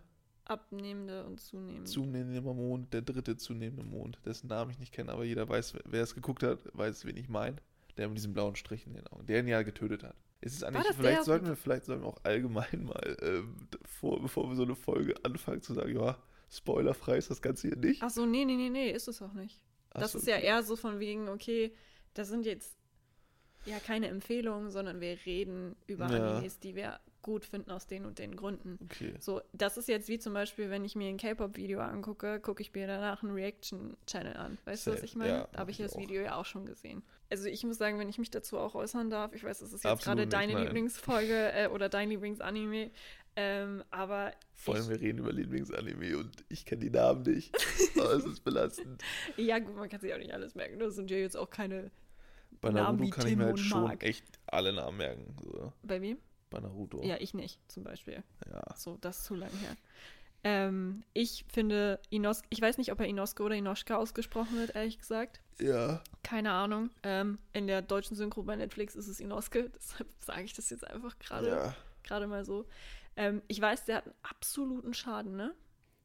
abnehmende 0.49 1.25
und 1.25 1.39
zunehmende. 1.39 1.83
zunehmender 1.89 2.53
Mond, 2.53 2.93
der 2.93 3.01
dritte 3.01 3.37
zunehmende 3.37 3.83
Mond, 3.83 4.19
dessen 4.25 4.47
Namen 4.47 4.71
ich 4.71 4.79
nicht 4.79 4.91
kenne, 4.93 5.11
aber 5.11 5.23
jeder 5.23 5.47
weiß, 5.47 5.73
wer- 5.85 6.01
es 6.03 6.15
geguckt 6.15 6.43
hat, 6.43 6.59
weiß, 6.73 7.05
wen 7.05 7.17
ich 7.17 7.29
meine. 7.29 7.57
Der 7.97 8.07
mit 8.07 8.17
diesem 8.17 8.33
blauen 8.33 8.55
Strich 8.55 8.85
in 8.87 8.93
den 8.93 9.05
Augen, 9.07 9.25
der 9.25 9.39
ihn 9.41 9.47
ja 9.47 9.61
getötet 9.61 10.03
hat. 10.03 10.15
Es 10.41 10.53
ist 10.53 10.63
eigentlich, 10.63 10.85
vielleicht 10.95 11.25
sollten 11.25 11.47
wir, 11.47 11.57
vielleicht 11.57 11.83
sollten 11.85 12.03
wir 12.03 12.07
auch 12.07 12.23
allgemein 12.23 12.85
mal, 12.85 13.17
ähm, 13.21 13.55
vor, 13.83 14.21
bevor 14.21 14.47
wir 14.49 14.55
so 14.55 14.63
eine 14.63 14.75
Folge 14.75 15.15
anfangen, 15.23 15.61
zu 15.61 15.73
sagen, 15.73 15.93
ja, 15.93 16.17
spoilerfrei 16.49 17.17
ist 17.17 17.29
das 17.29 17.41
Ganze 17.41 17.67
hier 17.67 17.77
nicht. 17.77 18.01
Ach 18.01 18.09
so, 18.09 18.25
nee, 18.25 18.45
nee, 18.45 18.55
nee, 18.55 18.69
nee, 18.69 18.89
ist 18.91 19.09
es 19.09 19.21
auch 19.21 19.33
nicht. 19.33 19.59
Ach 19.91 19.99
das 19.99 20.13
so, 20.13 20.19
ist 20.19 20.27
ja 20.27 20.37
okay. 20.37 20.45
eher 20.45 20.63
so 20.63 20.77
von 20.77 20.99
wegen, 20.99 21.27
okay, 21.27 21.73
das 22.13 22.29
sind 22.29 22.45
jetzt 22.45 22.77
ja 23.65 23.79
keine 23.79 24.07
Empfehlungen, 24.07 24.69
sondern 24.69 25.01
wir 25.01 25.17
reden 25.25 25.75
über 25.87 26.09
Ja. 26.09 26.35
Animes, 26.35 26.57
die 26.59 26.75
wir 26.75 26.99
gut 27.21 27.45
finden 27.45 27.71
aus 27.71 27.87
den 27.87 28.05
und 28.05 28.19
den 28.19 28.35
Gründen. 28.35 28.79
Okay. 28.83 29.13
So, 29.19 29.41
das 29.53 29.77
ist 29.77 29.87
jetzt 29.87 30.07
wie 30.07 30.19
zum 30.19 30.33
Beispiel, 30.33 30.69
wenn 30.69 30.85
ich 30.85 30.95
mir 30.95 31.09
ein 31.09 31.17
K-Pop-Video 31.17 31.79
angucke, 31.79 32.39
gucke 32.39 32.61
ich 32.61 32.73
mir 32.73 32.87
danach 32.87 33.23
einen 33.23 33.33
Reaction-Channel 33.33 34.35
an. 34.35 34.57
Weißt 34.65 34.87
du, 34.87 34.91
was 34.91 35.03
ich 35.03 35.15
meine? 35.15 35.31
ja, 35.31 35.47
da 35.51 35.59
habe 35.59 35.71
ich 35.71 35.79
ich 35.79 35.85
das 35.85 35.95
auch. 35.95 35.99
Video 35.99 36.21
ja 36.21 36.35
auch 36.35 36.45
schon 36.45 36.65
gesehen. 36.65 37.03
Also 37.29 37.47
ich 37.47 37.63
muss 37.63 37.77
sagen, 37.77 37.99
wenn 37.99 38.09
ich 38.09 38.17
mich 38.17 38.31
dazu 38.31 38.57
auch 38.57 38.73
äußern 38.75 39.09
darf, 39.09 39.33
ich 39.33 39.43
weiß, 39.43 39.59
das 39.59 39.73
ist 39.73 39.83
jetzt 39.83 40.03
gerade 40.03 40.25
deine 40.25 40.53
nein. 40.53 40.63
Lieblingsfolge 40.63 41.51
äh, 41.53 41.67
oder 41.67 41.87
dein 41.87 42.09
Lieblingsanime, 42.09 42.91
ähm, 43.35 43.83
aber 43.91 44.33
Vor 44.55 44.75
allem, 44.75 44.83
ich, 44.83 44.89
wir 44.89 45.01
reden 45.01 45.19
über 45.19 45.31
Lieblingsanime 45.31 46.17
und 46.17 46.43
ich 46.49 46.65
kenne 46.65 46.81
die 46.81 46.89
Namen 46.89 47.21
nicht. 47.21 47.55
oh, 47.97 48.09
es 48.09 48.25
ist 48.25 48.43
belastend. 48.43 49.01
ja 49.37 49.59
gut, 49.59 49.75
man 49.75 49.87
kann 49.89 50.01
sich 50.01 50.13
auch 50.13 50.17
nicht 50.17 50.33
alles 50.33 50.55
merken. 50.55 50.79
Das 50.79 50.95
sind 50.95 51.11
ja 51.11 51.17
jetzt 51.17 51.37
auch 51.37 51.49
keine 51.49 51.91
Bei 52.59 52.69
Namen 52.69 52.99
Naruto 52.99 53.03
wie 53.03 53.09
kann 53.09 53.27
ich 53.27 53.29
Tim 53.29 53.39
mir 53.39 53.45
und 53.45 53.51
halt 53.51 53.59
schon 53.59 53.83
Mark. 53.83 54.03
echt 54.03 54.25
alle 54.47 54.73
Namen 54.73 54.97
merken. 54.97 55.35
So. 55.41 55.71
Bei 55.83 56.01
wem? 56.01 56.17
Bei 56.49 56.59
Naruto. 56.59 57.03
Ja, 57.03 57.17
ich 57.19 57.33
nicht, 57.33 57.59
zum 57.71 57.83
Beispiel. 57.83 58.23
ja. 58.51 58.63
So, 58.75 58.97
das 59.01 59.19
ist 59.19 59.25
zu 59.25 59.35
lang 59.35 59.51
her. 59.51 59.75
Ähm, 60.43 61.03
ich 61.13 61.45
finde 61.51 61.99
Inos 62.09 62.43
ich 62.49 62.61
weiß 62.61 62.77
nicht, 62.77 62.91
ob 62.93 62.99
er 63.01 63.07
Inoske 63.07 63.43
oder 63.43 63.55
Inoschka 63.55 63.97
ausgesprochen 63.97 64.57
wird, 64.57 64.73
ehrlich 64.73 64.97
gesagt. 64.97 65.41
Ja. 65.59 66.01
Keine 66.23 66.51
Ahnung. 66.51 66.91
Ähm, 67.03 67.39
in 67.51 67.67
der 67.67 67.81
deutschen 67.81 68.15
Synchro 68.15 68.43
bei 68.43 68.55
Netflix 68.55 68.95
ist 68.95 69.07
es 69.09 69.19
Inoske, 69.19 69.69
deshalb 69.75 70.07
sage 70.21 70.43
ich 70.43 70.53
das 70.53 70.69
jetzt 70.69 70.87
einfach 70.87 71.19
gerade 71.19 71.49
Ja. 71.49 71.75
gerade 72.03 72.25
mal 72.27 72.45
so. 72.45 72.65
Ähm, 73.17 73.41
ich 73.49 73.59
weiß, 73.59 73.83
der 73.85 73.97
hat 73.97 74.05
einen 74.05 74.15
absoluten 74.23 74.93
Schaden, 74.93 75.35
ne? 75.35 75.53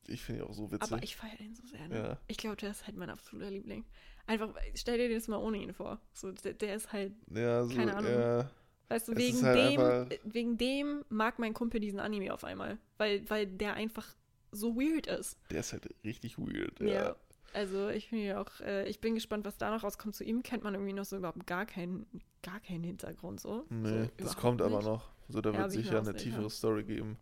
Ich 0.09 0.21
finde 0.23 0.43
ihn 0.43 0.49
auch 0.49 0.53
so 0.55 0.71
witzig. 0.73 0.93
Aber 0.93 1.03
ich 1.03 1.15
feiere 1.17 1.37
den 1.37 1.55
so 1.55 1.67
sehr, 1.69 1.87
ne? 1.89 1.97
Ja. 1.97 2.19
Ich 2.27 2.37
glaube, 2.37 2.57
der 2.57 2.71
ist 2.73 2.87
halt 2.87 2.97
mein 2.97 3.11
absoluter 3.11 3.51
Liebling. 3.51 3.85
Einfach, 4.27 4.53
stell 4.75 4.99
dir 4.99 5.15
das 5.15 5.29
mal 5.29 5.37
ohne 5.37 5.59
ihn 5.59 5.73
vor. 5.73 6.01
So, 6.13 6.33
der, 6.33 6.55
der 6.55 6.75
ist 6.75 6.93
halt, 6.93 7.13
ja, 7.31 7.65
so, 7.65 7.75
keine 7.75 7.95
Ahnung. 7.97 8.11
Ja. 8.11 8.51
Weißt 8.89 9.09
du, 9.09 9.17
wegen 9.17 9.43
halt 9.43 9.57
dem, 9.59 9.81
einfach- 9.81 10.17
wegen 10.25 10.57
dem 10.59 11.05
mag 11.09 11.39
mein 11.39 11.55
Kumpel 11.55 11.81
diesen 11.81 12.01
Anime 12.01 12.33
auf 12.33 12.45
einmal. 12.45 12.79
Weil, 12.99 13.29
weil 13.31 13.47
der 13.47 13.75
einfach 13.75 14.15
so 14.53 14.77
weird 14.77 15.07
ist. 15.07 15.39
Der 15.51 15.61
ist 15.61 15.73
halt 15.73 15.89
richtig 16.05 16.39
weird. 16.39 16.79
Ja. 16.81 16.87
Ja. 16.87 17.17
Also 17.53 17.89
ich 17.89 18.11
bin 18.11 18.21
ja 18.21 18.41
auch, 18.41 18.61
äh, 18.61 18.89
ich 18.89 19.01
bin 19.01 19.15
gespannt, 19.15 19.45
was 19.45 19.57
da 19.59 19.71
noch 19.71 19.85
rauskommt. 19.85 20.15
Zu 20.17 20.25
ihm 20.25 20.43
kennt 20.43 20.65
man 20.65 20.75
irgendwie 20.75 20.93
noch 20.93 21.05
so 21.05 21.17
überhaupt 21.17 21.47
gar 21.47 21.67
keinen, 21.67 22.05
gar 22.43 22.59
keinen 22.61 22.83
Hintergrund 22.83 23.41
so. 23.41 23.65
Nee, 23.71 24.05
so, 24.05 24.11
das 24.17 24.37
kommt 24.37 24.61
aber 24.61 24.79
nicht. 24.79 24.87
noch. 24.87 25.11
So, 25.29 25.41
da 25.41 25.51
Ja, 25.53 25.59
wird 25.61 25.71
sicher 25.73 25.99
eine 26.01 26.15
tiefere 26.15 26.51
Story 26.51 26.83
geben. 26.85 27.17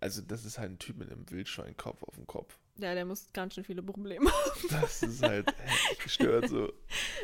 Also, 0.00 0.22
das 0.22 0.44
ist 0.44 0.58
halt 0.58 0.72
ein 0.72 0.78
Typ 0.78 0.96
mit 0.98 1.10
einem 1.10 1.28
Wildschweinkopf 1.30 2.02
auf 2.02 2.14
dem 2.14 2.26
Kopf. 2.26 2.58
Ja, 2.78 2.94
der 2.94 3.06
muss 3.06 3.32
ganz 3.32 3.54
schön 3.54 3.64
viele 3.64 3.82
Probleme 3.82 4.30
haben. 4.30 4.68
Das 4.70 5.02
ist 5.02 5.22
halt 5.22 5.46
gestört 6.02 6.48
so. 6.48 6.72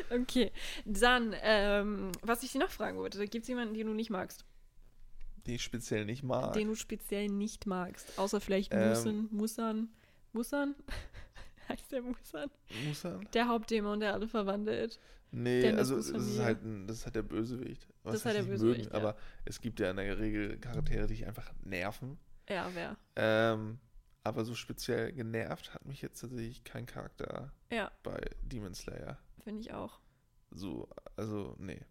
Okay, 0.09 0.51
dann, 0.85 1.35
ähm, 1.43 2.11
was 2.21 2.41
ich 2.41 2.51
dir 2.51 2.59
noch 2.59 2.71
fragen 2.71 2.97
wollte, 2.97 3.19
gibt 3.27 3.43
es 3.43 3.49
jemanden, 3.49 3.75
den 3.75 3.87
du 3.87 3.93
nicht 3.93 4.09
magst? 4.09 4.45
Den 5.45 5.55
ich 5.55 5.63
speziell 5.63 6.05
nicht 6.05 6.23
mag. 6.23 6.53
Den 6.53 6.69
du 6.69 6.75
speziell 6.75 7.27
nicht 7.27 7.67
magst? 7.67 8.17
Außer 8.17 8.41
vielleicht 8.41 8.73
Ähm. 8.73 8.89
Musen, 8.89 9.27
Musan, 9.31 9.89
Musan? 10.31 10.75
Heißt 11.69 11.91
der 11.91 12.01
Musan? 12.01 12.49
Musan? 12.87 13.27
Der 13.33 13.47
Hauptdämon, 13.47 13.99
der 13.99 14.13
alle 14.13 14.27
verwandelt. 14.27 14.99
Nee, 15.31 15.61
Dennis 15.61 15.91
also 15.91 15.95
das 15.97 16.27
ist 16.27 16.39
halt 16.39 16.63
ein, 16.63 16.87
das 16.87 16.97
ist 16.97 17.05
halt 17.05 17.15
der 17.15 17.23
Bösewicht. 17.23 17.87
Was 18.03 18.13
Das 18.13 18.21
ist 18.21 18.25
halt 18.25 18.37
der 18.37 18.43
Bösewicht, 18.43 18.91
ja. 18.91 18.97
aber 18.97 19.15
es 19.45 19.61
gibt 19.61 19.79
ja 19.79 19.89
in 19.89 19.97
der 19.97 20.19
Regel 20.19 20.57
Charaktere, 20.59 21.07
die 21.07 21.15
dich 21.15 21.25
einfach 21.25 21.51
nerven. 21.63 22.19
Ja, 22.49 22.69
wer? 22.73 22.97
Ähm, 23.15 23.79
aber 24.23 24.45
so 24.45 24.55
speziell 24.55 25.11
genervt 25.13 25.73
hat 25.73 25.85
mich 25.85 26.01
jetzt 26.01 26.21
tatsächlich 26.21 26.63
kein 26.63 26.85
Charakter 26.85 27.51
Ja, 27.71 27.91
bei 28.03 28.19
Demon 28.41 28.73
Slayer. 28.73 29.17
finde 29.43 29.61
ich 29.61 29.73
auch. 29.73 29.99
So, 30.51 30.87
also, 31.15 31.55
nee, 31.57 31.81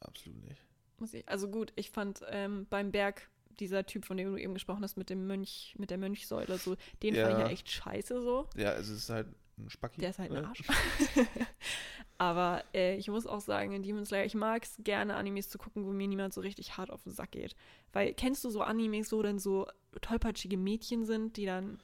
absolut 0.00 0.42
nicht. 0.44 0.64
Muss 0.98 1.12
ich. 1.14 1.28
Also 1.28 1.48
gut, 1.48 1.72
ich 1.76 1.90
fand 1.90 2.22
ähm, 2.28 2.66
beim 2.70 2.92
Berg 2.92 3.28
dieser 3.60 3.84
Typ, 3.84 4.04
von 4.04 4.16
dem 4.16 4.30
du 4.30 4.36
eben 4.38 4.54
gesprochen 4.54 4.82
hast, 4.82 4.96
mit 4.96 5.10
dem 5.10 5.26
Mönch, 5.26 5.74
mit 5.78 5.90
der 5.90 5.98
Mönchsäule, 5.98 6.56
so, 6.58 6.76
den 7.02 7.14
fand 7.14 7.32
ich 7.34 7.38
Ja. 7.38 7.40
ja 7.40 7.48
echt 7.48 7.70
scheiße 7.70 8.22
so. 8.22 8.48
Ja, 8.56 8.72
es 8.74 8.88
ist 8.88 9.10
halt 9.10 9.26
ein 9.58 9.70
Spacki. 9.70 10.00
Der 10.00 10.10
ist 10.10 10.18
halt 10.18 10.32
ein? 10.32 10.44
Arsch. 10.44 10.62
Aber 12.18 12.62
äh, 12.72 12.96
ich 12.96 13.08
muss 13.08 13.26
auch 13.26 13.40
sagen, 13.40 13.72
in 13.72 13.82
Demon 13.82 14.04
Slayer, 14.06 14.24
ich 14.24 14.34
mag 14.34 14.62
es 14.64 14.76
gerne, 14.78 15.16
Animes 15.16 15.48
zu 15.48 15.58
gucken, 15.58 15.84
wo 15.84 15.90
mir 15.92 16.06
niemand 16.06 16.32
so 16.32 16.40
richtig 16.40 16.76
hart 16.76 16.90
auf 16.90 17.02
den 17.02 17.12
Sack 17.12 17.32
geht. 17.32 17.56
Weil 17.92 18.14
kennst 18.14 18.44
du 18.44 18.50
so 18.50 18.62
Animes, 18.62 19.12
wo 19.12 19.22
dann 19.22 19.38
so 19.38 19.66
tollpatschige 20.00 20.56
Mädchen 20.56 21.04
sind, 21.04 21.36
die 21.36 21.46
dann, 21.46 21.80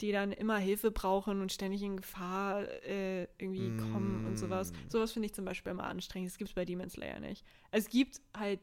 die 0.00 0.12
dann 0.12 0.30
immer 0.32 0.58
Hilfe 0.58 0.90
brauchen 0.92 1.40
und 1.40 1.52
ständig 1.52 1.82
in 1.82 1.96
Gefahr 1.96 2.62
äh, 2.84 3.24
irgendwie 3.38 3.76
kommen 3.76 4.24
und 4.26 4.38
sowas. 4.38 4.72
Mm. 4.72 4.74
Sowas 4.88 5.12
finde 5.12 5.26
ich 5.26 5.34
zum 5.34 5.44
Beispiel 5.44 5.72
immer 5.72 5.84
anstrengend. 5.84 6.30
Das 6.30 6.38
gibt 6.38 6.50
es 6.50 6.54
bei 6.54 6.64
Demon 6.64 6.88
Slayer 6.90 7.18
nicht. 7.18 7.44
Es 7.72 7.88
gibt 7.88 8.20
halt 8.36 8.60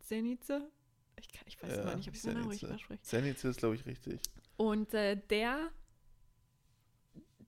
Zenitze. 0.00 0.68
Ich, 1.20 1.28
kann, 1.30 1.44
ich 1.46 1.62
weiß 1.62 1.76
Ja, 1.76 1.82
immer 1.82 1.96
nicht, 1.96 2.08
ob 2.08 2.14
ich 2.14 2.22
den 2.22 2.32
Namen 2.34 2.48
richtig 2.48 2.60
Zenitze. 2.68 2.74
ausspreche. 2.74 3.02
Zenitsu 3.02 3.48
ist, 3.48 3.58
glaube 3.58 3.74
ich, 3.76 3.86
richtig. 3.86 4.20
Und 4.56 4.94
äh, 4.94 5.16
der, 5.28 5.70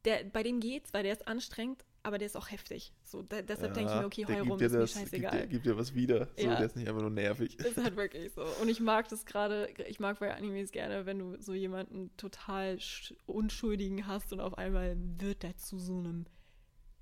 der, 0.05 0.25
bei 0.25 0.43
dem 0.43 0.61
geht's, 0.61 0.93
weil 0.93 1.03
der 1.05 1.13
ist 1.13 1.27
anstrengend, 1.29 1.85
aber 2.03 2.19
der 2.19 2.27
ist 2.27 2.37
auch 2.37 2.51
heftig. 2.51 2.93
So, 3.05 3.23
da, 3.23 3.43
deshalb 3.43 3.75
denke 3.75 3.93
ich 3.93 3.99
mir, 4.01 4.07
okay, 4.07 4.25
der 4.25 4.37
heul 4.37 4.43
gibt 4.43 4.51
rum, 4.53 4.59
dir 4.59 4.67
ist 4.67 4.73
mir 4.73 4.79
das, 4.81 4.95
gibt 4.95 5.05
scheißegal. 5.13 5.41
dir, 5.43 5.47
gibt 5.47 5.67
dir 5.67 5.79
was 5.79 5.95
wieder. 5.95 6.29
So, 6.37 6.45
Ja. 6.45 6.57
der 6.57 6.67
ist 6.67 6.77
nicht 6.77 6.89
einfach 6.89 7.01
nur 7.01 7.11
nervig. 7.11 7.59
Ist 7.59 7.77
halt 7.77 7.95
wirklich 7.97 8.33
so. 8.33 8.43
Und 8.61 8.69
ich 8.69 8.81
mag 8.81 9.09
das 9.09 9.25
gerade, 9.25 9.69
ich 9.87 10.01
mag 10.01 10.19
bei 10.19 10.35
Animes 10.35 10.73
gerne, 10.73 11.07
wenn 11.07 11.19
du 11.21 11.41
so 11.41 11.55
jemanden 11.55 12.11
total 12.17 12.75
sch- 12.77 13.15
Unschuldigen 13.27 14.07
hast 14.07 14.33
und 14.33 14.41
auf 14.41 14.59
einmal 14.59 14.97
wird 15.19 15.43
der 15.45 15.57
zu 15.57 15.79
so 15.79 15.99
einem 15.99 16.27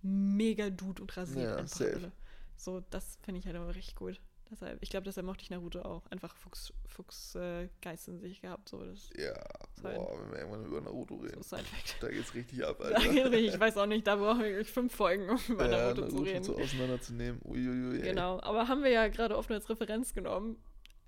Mega-Dude 0.02 1.02
und 1.02 1.16
rasiert 1.16 1.44
Ja, 1.46 1.56
einfach 1.56 1.76
safe. 1.76 2.12
So, 2.56 2.80
das 2.90 3.16
finde 3.22 3.38
ich 3.40 3.46
halt 3.46 3.56
immer 3.56 3.74
richtig 3.74 3.94
gut. 3.94 4.20
Deshalb, 4.50 4.82
ich 4.82 4.90
glaube, 4.90 5.04
deshalb 5.04 5.26
mochte 5.26 5.42
ich 5.44 5.50
Naruto 5.50 5.80
auch. 5.82 6.04
Einfach 6.10 6.34
Fuchs, 6.34 6.72
Fuchs 6.86 7.36
äh, 7.36 7.68
Geist 7.80 8.08
in 8.08 8.18
sich 8.18 8.40
gehabt. 8.40 8.68
So, 8.68 8.84
das 8.84 9.08
Ja, 9.16 9.32
boah, 9.80 10.18
wenn 10.20 10.30
wir 10.32 10.38
irgendwann 10.38 10.64
über 10.66 10.80
Naruto 10.80 11.16
so 11.18 11.22
reden. 11.22 11.36
ein 11.38 11.64
Fact. 11.64 11.96
Da 12.00 12.08
geht's 12.08 12.34
richtig 12.34 12.64
ab, 12.66 12.76
Da 12.80 12.84
Alter. 12.86 13.00
geht 13.12 13.24
richtig. 13.26 13.54
Ich 13.54 13.60
weiß 13.60 13.76
auch 13.76 13.86
nicht, 13.86 14.06
da 14.06 14.16
brauchen 14.16 14.40
wir 14.40 14.48
wirklich 14.50 14.70
fünf 14.70 14.92
Folgen, 14.94 15.30
um 15.30 15.38
über 15.48 15.70
ja, 15.70 15.92
Naruto, 15.94 16.08
zu 16.08 16.22
reden. 16.22 16.42
so 16.42 16.58
auseinanderzunehmen. 16.58 17.40
Uiuiui. 17.44 17.96
ey. 18.00 18.02
Genau, 18.08 18.40
aber 18.40 18.66
haben 18.66 18.82
wir 18.82 18.90
ja 18.90 19.06
gerade 19.08 19.36
oft 19.36 19.48
nur 19.50 19.56
als 19.58 19.68
Referenz 19.70 20.14
genommen. 20.14 20.56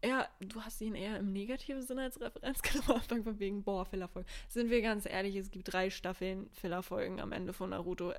Ja, 0.05 0.29
du 0.41 0.61
hast 0.61 0.81
ihn 0.81 0.95
eher 0.97 1.17
im 1.19 1.33
negativen 1.33 1.83
Sinne 1.83 2.03
als 2.03 2.21
Referenz 2.21 2.63
genommen 2.63 2.91
am 2.91 2.97
Anfang 2.97 3.25
von 3.25 3.39
wegen, 3.41 3.63
boah, 3.65 3.85
Fillerfolgen. 3.85 4.31
Sind 4.49 4.71
wir 4.71 4.83
ganz 4.83 5.05
ehrlich, 5.07 5.35
es 5.37 5.51
gibt 5.51 5.73
drei 5.73 5.91
Staffeln 5.91 6.49
Fillerfolgen 6.53 7.21
am 7.21 7.33
Ende 7.33 7.53
von 7.53 7.71
Naruto, 7.71 8.13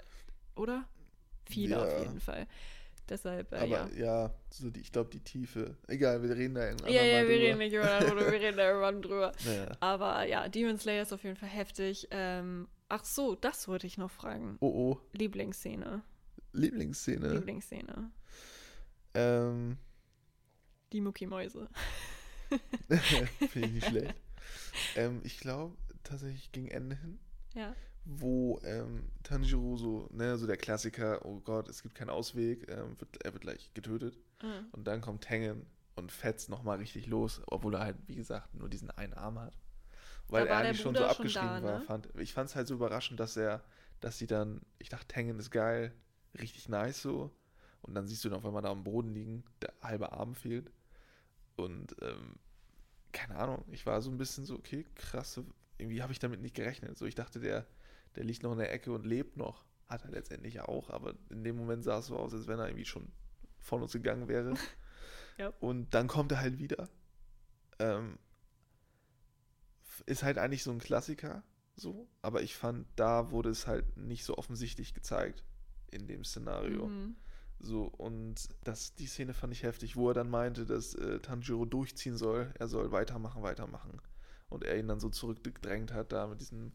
oder? 0.56 0.86
Viele 1.46 1.76
Ja. 1.76 1.84
auf 1.84 2.00
jeden 2.00 2.20
Fall. 2.22 2.48
Deshalb, 3.10 3.52
äh, 3.52 3.58
Aber 3.58 3.68
ja. 3.68 3.88
ja, 4.28 4.34
so 4.50 4.70
die, 4.70 4.80
ich 4.80 4.92
glaube, 4.92 5.10
die 5.10 5.20
Tiefe. 5.20 5.76
Egal, 5.88 6.24
wir 6.24 6.36
reden 6.36 6.56
da 6.56 6.66
irgendwann 6.68 6.92
Ja, 6.94 7.04
ja, 7.04 7.22
wir 7.28 7.36
drüber. 7.36 7.44
reden 7.48 7.58
nicht 7.60 7.74
über 7.74 7.84
Naruto, 7.86 8.16
wir 8.16 8.32
reden 8.32 8.58
da 8.58 8.68
irgendwann 8.70 9.02
drüber. 9.02 9.32
Naja. 9.46 9.72
Aber 9.82 10.24
ja, 10.26 10.48
Demon 10.48 10.78
Slayer 10.78 11.02
ist 11.04 11.12
auf 11.14 11.24
jeden 11.24 11.36
Fall 11.36 11.50
heftig. 11.50 12.08
Ähm, 12.12 12.68
ach 12.90 13.04
so, 13.04 13.36
das 13.36 13.68
wollte 13.68 13.88
ich 13.88 13.98
noch 13.98 14.10
fragen. 14.12 14.58
Oh, 14.62 14.68
oh. 14.68 15.02
Lieblingsszene. 15.12 16.02
Lieblingsszene. 16.54 17.34
Lieblingsszene. 17.34 18.12
Ähm, 19.16 19.78
Die 20.94 21.02
Muckimäuse. 21.02 21.68
Finde 23.50 23.68
ich 23.68 23.74
nicht 23.74 23.88
schlecht. 23.90 24.16
ähm, 24.96 25.22
ich 25.24 25.40
glaube 25.40 25.76
tatsächlich 26.04 26.52
gegen 26.52 26.68
Ende 26.70 26.96
hin, 26.96 27.20
Ja. 27.54 27.76
Wo 28.06 28.60
ähm, 28.64 29.04
Tanjiro 29.24 29.78
so, 29.78 30.10
ne, 30.12 30.38
so 30.38 30.46
der 30.46 30.58
Klassiker, 30.58 31.26
oh 31.26 31.40
Gott, 31.40 31.70
es 31.70 31.82
gibt 31.82 31.96
keinen 31.96 32.10
Ausweg, 32.10 32.70
ähm, 32.70 33.00
wird, 33.00 33.24
er 33.24 33.34
wird 33.34 33.42
gleich 33.42 33.74
getötet. 33.74 34.18
Mhm. 34.42 34.68
Und 34.72 34.88
dann 34.88 35.02
kommt 35.02 35.24
Tengen 35.24 35.66
und 35.96 36.12
fetzt 36.12 36.50
nochmal 36.50 36.80
richtig 36.80 37.08
los, 37.08 37.42
obwohl 37.48 37.76
er 37.76 37.82
halt, 37.82 37.98
wie 38.08 38.16
gesagt, 38.16 38.54
nur 38.56 38.70
diesen 38.70 38.92
einen 38.92 39.14
Arm 39.14 39.40
hat. 39.40 39.54
Weil 40.28 40.48
er 40.48 40.58
eigentlich 40.58 40.82
schon 40.82 40.96
so 40.96 41.02
Bruder 41.02 41.14
schon 41.14 41.26
abgeschrieben 41.26 41.62
da, 41.62 41.64
war. 41.64 41.80
ne? 41.80 41.86
Fand, 41.86 42.10
ich 42.18 42.34
fand 42.34 42.50
es 42.50 42.56
halt 42.56 42.68
so 42.68 42.74
überraschend, 42.74 43.20
dass 43.20 43.38
er, 43.38 43.64
dass 44.00 44.18
sie 44.18 44.28
dann, 44.28 44.62
ich 44.80 44.90
dachte, 44.90 45.08
Tengen 45.08 45.40
ist 45.40 45.52
geil, 45.52 45.94
richtig 46.40 46.68
nice 46.70 47.02
so. 47.02 47.32
Und 47.82 47.96
dann 47.96 48.08
siehst 48.08 48.24
du 48.24 48.30
ihn 48.30 48.34
auf 48.34 48.46
einmal 48.46 48.62
da 48.62 48.72
am 48.72 48.84
Boden 48.84 49.14
liegen, 49.14 49.44
der 49.62 49.74
halbe 49.82 50.14
Arm 50.14 50.36
fehlt. 50.36 50.72
Und 51.56 51.96
ähm, 52.02 52.36
keine 53.12 53.36
Ahnung, 53.36 53.64
ich 53.72 53.86
war 53.86 54.02
so 54.02 54.10
ein 54.10 54.18
bisschen 54.18 54.46
so, 54.46 54.56
okay, 54.56 54.86
krass, 54.96 55.34
so, 55.34 55.46
irgendwie 55.78 56.02
habe 56.02 56.14
ich 56.14 56.20
damit 56.20 56.42
nicht 56.42 56.56
gerechnet. 56.56 56.98
So, 56.98 57.06
ich 57.06 57.16
dachte, 57.16 57.40
der, 57.40 57.68
der 58.16 58.24
liegt 58.24 58.44
noch 58.44 58.52
in 58.54 58.60
der 58.60 58.72
Ecke 58.74 58.92
und 58.92 59.06
lebt 59.06 59.38
noch. 59.38 59.64
Hat 59.88 60.04
er 60.06 60.12
letztendlich 60.12 60.62
auch, 60.62 60.90
aber 60.90 61.14
in 61.30 61.44
dem 61.44 61.58
Moment 61.58 61.84
sah 61.84 62.00
es 62.00 62.08
so 62.08 62.18
aus, 62.18 62.34
als 62.34 62.48
wenn 62.48 62.60
er 62.60 62.68
irgendwie 62.68 62.86
schon 62.86 63.12
von 63.60 63.82
uns 63.82 63.94
gegangen 63.94 64.28
wäre. 64.28 64.54
Ja. 65.40 65.52
Und 65.60 65.96
dann 65.96 66.08
kommt 66.08 66.32
er 66.32 66.42
halt 66.42 66.60
wieder. 66.60 66.90
Ähm, 67.80 68.20
ist 70.06 70.22
halt 70.22 70.38
eigentlich 70.38 70.62
so 70.62 70.70
ein 70.70 70.78
Klassiker, 70.78 71.42
so, 71.76 72.08
aber 72.22 72.44
ich 72.44 72.56
fand, 72.56 72.86
da 72.96 73.32
wurde 73.32 73.50
es 73.50 73.66
halt 73.68 73.98
nicht 73.98 74.26
so 74.26 74.38
offensichtlich 74.38 74.94
gezeigt 74.94 75.44
in 75.92 76.08
dem 76.08 76.24
Szenario. 76.24 76.88
Mhm. 76.88 77.16
So, 77.60 77.86
und 77.86 78.50
das, 78.64 78.94
die 78.96 79.08
Szene 79.08 79.34
fand 79.34 79.54
ich 79.54 79.64
heftig, 79.64 79.96
wo 79.96 80.10
er 80.10 80.14
dann 80.14 80.30
meinte, 80.30 80.66
dass 80.66 80.96
äh, 80.96 81.20
Tanjiro 81.20 81.66
durchziehen 81.66 82.18
soll, 82.18 82.52
er 82.60 82.68
soll 82.68 82.92
weitermachen, 82.92 83.42
weitermachen. 83.42 84.02
Und 84.50 84.66
er 84.66 84.78
ihn 84.78 84.88
dann 84.88 85.00
so 85.00 85.10
zurückgedrängt 85.10 85.94
hat, 85.94 86.12
da 86.12 86.28
mit 86.28 86.42
diesem. 86.42 86.74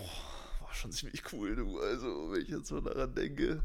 Boah, 0.00 0.66
war 0.66 0.74
schon 0.74 0.92
ziemlich 0.92 1.22
cool, 1.32 1.56
du. 1.56 1.78
Also, 1.80 2.32
wenn 2.32 2.42
ich 2.42 2.48
jetzt 2.48 2.68
so 2.68 2.80
daran 2.80 3.14
denke, 3.14 3.62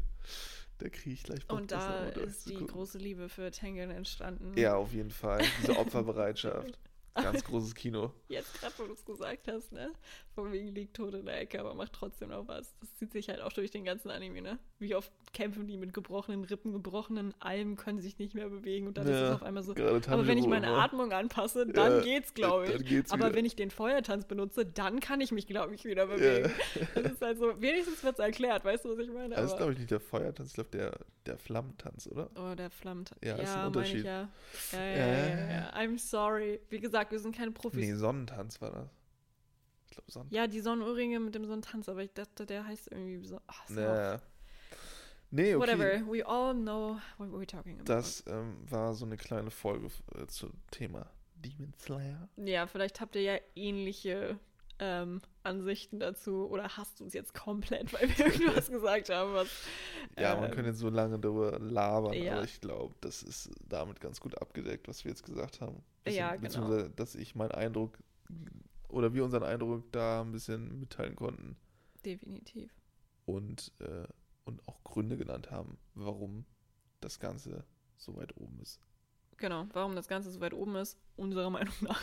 da 0.78 0.88
kriege 0.88 1.14
ich 1.14 1.22
gleich 1.22 1.46
Bock, 1.46 1.60
Und 1.60 1.72
da 1.72 2.06
ist 2.08 2.48
die 2.48 2.56
große 2.56 2.98
Liebe 2.98 3.28
für 3.28 3.50
Tengen 3.50 3.90
entstanden. 3.90 4.52
Ja, 4.56 4.76
auf 4.76 4.92
jeden 4.92 5.10
Fall. 5.10 5.42
Diese 5.60 5.76
Opferbereitschaft. 5.78 6.78
Ganz 7.22 7.44
großes 7.44 7.74
Kino. 7.74 8.12
Jetzt 8.28 8.60
gerade, 8.60 8.74
wo 8.78 8.84
du 8.84 8.92
es 8.92 9.04
gesagt 9.04 9.48
hast, 9.48 9.72
ne? 9.72 9.90
Von 10.34 10.52
wegen 10.52 10.68
liegt 10.74 10.94
tot 10.96 11.14
in 11.14 11.26
der 11.26 11.40
Ecke, 11.40 11.58
aber 11.60 11.74
macht 11.74 11.92
trotzdem 11.92 12.28
noch 12.28 12.46
was. 12.46 12.76
Das 12.80 12.94
zieht 12.96 13.12
sich 13.12 13.28
halt 13.28 13.40
auch 13.40 13.52
durch 13.52 13.70
den 13.70 13.84
ganzen 13.84 14.10
Anime, 14.10 14.42
ne? 14.42 14.58
Wie 14.78 14.94
oft 14.94 15.10
kämpfen 15.32 15.66
die 15.66 15.76
mit 15.78 15.94
gebrochenen 15.94 16.44
Rippen, 16.44 16.72
gebrochenen 16.72 17.34
Alben, 17.40 17.76
können 17.76 18.00
sich 18.00 18.18
nicht 18.18 18.34
mehr 18.34 18.48
bewegen 18.48 18.86
und 18.86 18.98
dann 18.98 19.06
ist 19.06 19.12
Ja, 19.12 19.28
es 19.28 19.34
auf 19.36 19.42
einmal 19.42 19.62
so. 19.62 19.72
Aber 19.72 20.26
wenn 20.26 20.36
ich 20.38 20.46
meine 20.46 20.66
immer. 20.66 20.78
Atmung 20.78 21.12
anpasse, 21.12 21.66
dann 21.66 21.92
Ja, 21.92 22.00
geht's, 22.02 22.34
glaube 22.34 22.66
ich. 22.66 22.84
geht's 22.86 23.10
aber 23.12 23.34
wenn 23.34 23.44
ich 23.46 23.56
den 23.56 23.70
Feuertanz 23.70 24.26
benutze, 24.26 24.66
dann 24.66 25.00
kann 25.00 25.20
ich 25.20 25.32
mich, 25.32 25.46
glaube 25.46 25.74
ich, 25.74 25.84
wieder 25.84 26.06
bewegen. 26.06 26.52
Das 26.94 27.12
ist 27.12 27.22
halt 27.22 27.38
so, 27.38 27.60
wenigstens 27.60 28.02
wird's 28.04 28.18
erklärt, 28.18 28.64
weißt 28.64 28.84
du, 28.84 28.90
was 28.90 28.98
ich 28.98 29.10
meine? 29.10 29.34
Das 29.34 29.44
ist, 29.46 29.50
Aber- 29.52 29.56
glaube 29.58 29.72
ich, 29.72 29.78
nicht 29.78 29.90
der 29.90 30.00
Feuertanz, 30.00 30.48
ich 30.50 30.54
glaube, 30.54 30.70
der, 30.70 30.92
der 31.24 31.38
Flammentanz, 31.38 32.06
oder? 32.06 32.30
Oh, 32.36 32.54
der 32.54 32.70
flammt. 32.70 33.12
Ja, 33.22 33.36
Ja, 33.36 33.42
ist 33.42 33.56
ein 33.56 33.66
Unterschied. 33.68 33.98
Ich 34.00 34.04
ja. 34.04 34.28
Ja, 34.72 34.78
ja, 34.80 34.86
Ja, 34.86 34.96
ja, 34.96 35.06
ja, 35.06 35.28
ja, 35.38 35.50
ja. 35.50 35.72
I'm 35.74 35.98
sorry. 35.98 36.60
Wie 36.68 36.80
gesagt, 36.80 37.05
wir 37.10 37.18
sind 37.20 37.34
keine 37.36 37.50
Profis. 37.52 37.80
Nee, 37.80 37.94
Sonnentanz 37.94 38.60
war 38.60 38.70
das. 38.70 38.90
Ich 39.86 39.92
glaube, 39.92 40.10
Sonnentanz. 40.10 40.36
Ja, 40.36 40.46
die 40.46 40.60
Sonnenohrringe 40.60 41.20
mit 41.20 41.34
dem 41.34 41.44
Sonnentanz, 41.44 41.88
aber 41.88 42.02
ich 42.02 42.12
dachte, 42.12 42.46
der 42.46 42.66
heißt 42.66 42.90
irgendwie 42.90 43.26
so. 43.26 43.40
Ach, 43.46 43.68
Naja. 43.68 44.20
Nee, 45.30 45.54
okay. 45.54 45.62
Whatever, 45.62 46.06
we 46.12 46.24
all 46.24 46.54
know 46.54 46.98
what 47.18 47.28
we're 47.30 47.46
talking 47.46 47.74
about. 47.74 47.84
Das 47.84 48.24
ähm, 48.28 48.58
war 48.70 48.94
so 48.94 49.04
eine 49.04 49.16
kleine 49.16 49.50
Folge 49.50 49.88
äh, 50.14 50.26
zum 50.28 50.52
Thema 50.70 51.10
Demon 51.34 51.74
Slayer. 51.78 52.28
Ja, 52.36 52.66
vielleicht 52.66 53.00
habt 53.00 53.16
ihr 53.16 53.22
ja 53.22 53.38
ähnliche 53.54 54.38
ähm, 54.78 55.20
Ansichten 55.42 56.00
dazu 56.00 56.48
oder 56.48 56.76
hast 56.76 57.00
du 57.00 57.06
es 57.06 57.14
jetzt 57.14 57.34
komplett, 57.34 57.92
weil 57.92 58.08
wir 58.16 58.26
irgendwas 58.26 58.70
gesagt 58.70 59.10
haben, 59.10 59.32
was. 59.34 59.48
Ja, 60.18 60.34
man 60.34 60.44
ähm, 60.44 60.50
könnte 60.50 60.70
jetzt 60.70 60.80
so 60.80 60.90
lange 60.90 61.18
darüber 61.18 61.58
labern, 61.58 62.12
ja. 62.12 62.34
aber 62.34 62.44
ich 62.44 62.60
glaube, 62.60 62.94
das 63.00 63.22
ist 63.22 63.50
damit 63.68 64.00
ganz 64.00 64.20
gut 64.20 64.40
abgedeckt, 64.40 64.88
was 64.88 65.04
wir 65.04 65.10
jetzt 65.10 65.24
gesagt 65.24 65.60
haben. 65.60 65.82
Ja, 66.06 66.30
genau. 66.30 66.42
Beziehungsweise, 66.42 66.90
dass 66.90 67.14
ich 67.14 67.34
meinen 67.34 67.52
Eindruck 67.52 67.98
oder 68.88 69.14
wir 69.14 69.24
unseren 69.24 69.42
Eindruck 69.42 69.90
da 69.92 70.22
ein 70.22 70.32
bisschen 70.32 70.78
mitteilen 70.78 71.16
konnten 71.16 71.56
Definitiv. 72.04 72.72
und, 73.24 73.72
äh, 73.80 74.06
und 74.44 74.66
auch 74.68 74.82
Gründe 74.84 75.16
genannt 75.16 75.50
haben, 75.50 75.78
warum 75.94 76.44
das 77.00 77.18
Ganze 77.18 77.64
so 77.96 78.16
weit 78.16 78.36
oben 78.36 78.60
ist. 78.60 78.80
Genau, 79.38 79.66
warum 79.72 79.94
das 79.94 80.08
Ganze 80.08 80.30
so 80.30 80.40
weit 80.40 80.54
oben 80.54 80.76
ist, 80.76 80.98
unserer 81.16 81.50
Meinung 81.50 81.74
nach. 81.80 82.00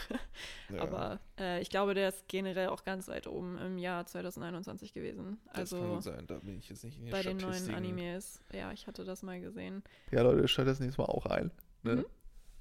Ja, 0.69 0.81
Aber 0.81 1.19
äh, 1.39 1.61
ich 1.61 1.69
glaube, 1.69 1.93
der 1.93 2.09
ist 2.09 2.27
generell 2.27 2.67
auch 2.67 2.83
ganz 2.83 3.07
weit 3.07 3.27
oben 3.27 3.57
im 3.57 3.77
Jahr 3.77 4.05
2021 4.05 4.93
gewesen. 4.93 5.39
das 5.45 5.71
kann 5.71 5.79
Also 5.79 5.93
gut 5.95 6.03
sein, 6.03 6.27
da 6.27 6.37
bin 6.39 6.59
ich 6.59 6.69
jetzt 6.69 6.83
nicht 6.83 6.97
in 6.99 7.05
den 7.05 7.11
bei 7.11 7.23
den 7.23 7.37
neuen. 7.37 7.73
Animes. 7.73 8.39
Ja, 8.51 8.71
ich 8.71 8.87
hatte 8.87 9.03
das 9.03 9.23
mal 9.23 9.39
gesehen. 9.39 9.83
Ja, 10.11 10.21
Leute, 10.21 10.47
schaltet 10.47 10.73
das 10.73 10.79
nächste 10.79 11.01
Mal 11.01 11.07
auch 11.07 11.25
ein. 11.25 11.51
Ne? 11.81 11.95
Mhm. 11.97 12.05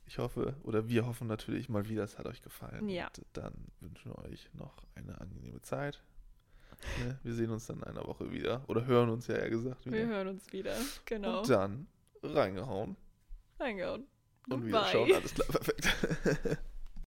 Ich 0.06 0.18
hoffe, 0.18 0.56
oder 0.64 0.88
wir 0.88 1.06
hoffen 1.06 1.26
natürlich 1.26 1.68
mal 1.68 1.88
wieder, 1.88 2.02
es 2.04 2.18
hat 2.18 2.26
euch 2.26 2.42
gefallen. 2.42 2.88
Ja. 2.88 3.06
Und 3.06 3.24
dann 3.34 3.52
wünschen 3.80 4.12
wir 4.12 4.18
euch 4.30 4.50
noch 4.54 4.76
eine 4.94 5.20
angenehme 5.20 5.60
Zeit. 5.62 6.02
Ne? 6.98 7.18
Wir 7.22 7.34
sehen 7.34 7.50
uns 7.50 7.66
dann 7.66 7.78
in 7.78 7.84
einer 7.84 8.04
Woche 8.06 8.32
wieder. 8.32 8.64
Oder 8.68 8.84
hören 8.86 9.10
uns 9.10 9.26
ja, 9.28 9.36
eher 9.36 9.50
gesagt. 9.50 9.86
Wieder. 9.86 9.96
Wir 9.98 10.06
hören 10.06 10.28
uns 10.28 10.52
wieder. 10.52 10.74
Genau. 11.04 11.40
Und 11.40 11.50
dann 11.50 11.86
reingehauen 12.22 12.96
Reingehauen. 13.58 14.06
Und 14.48 14.70
Bye. 14.70 14.84
schauen. 14.90 15.12
Alles 15.12 15.34
klar, 15.34 15.48
perfekt. 15.48 16.58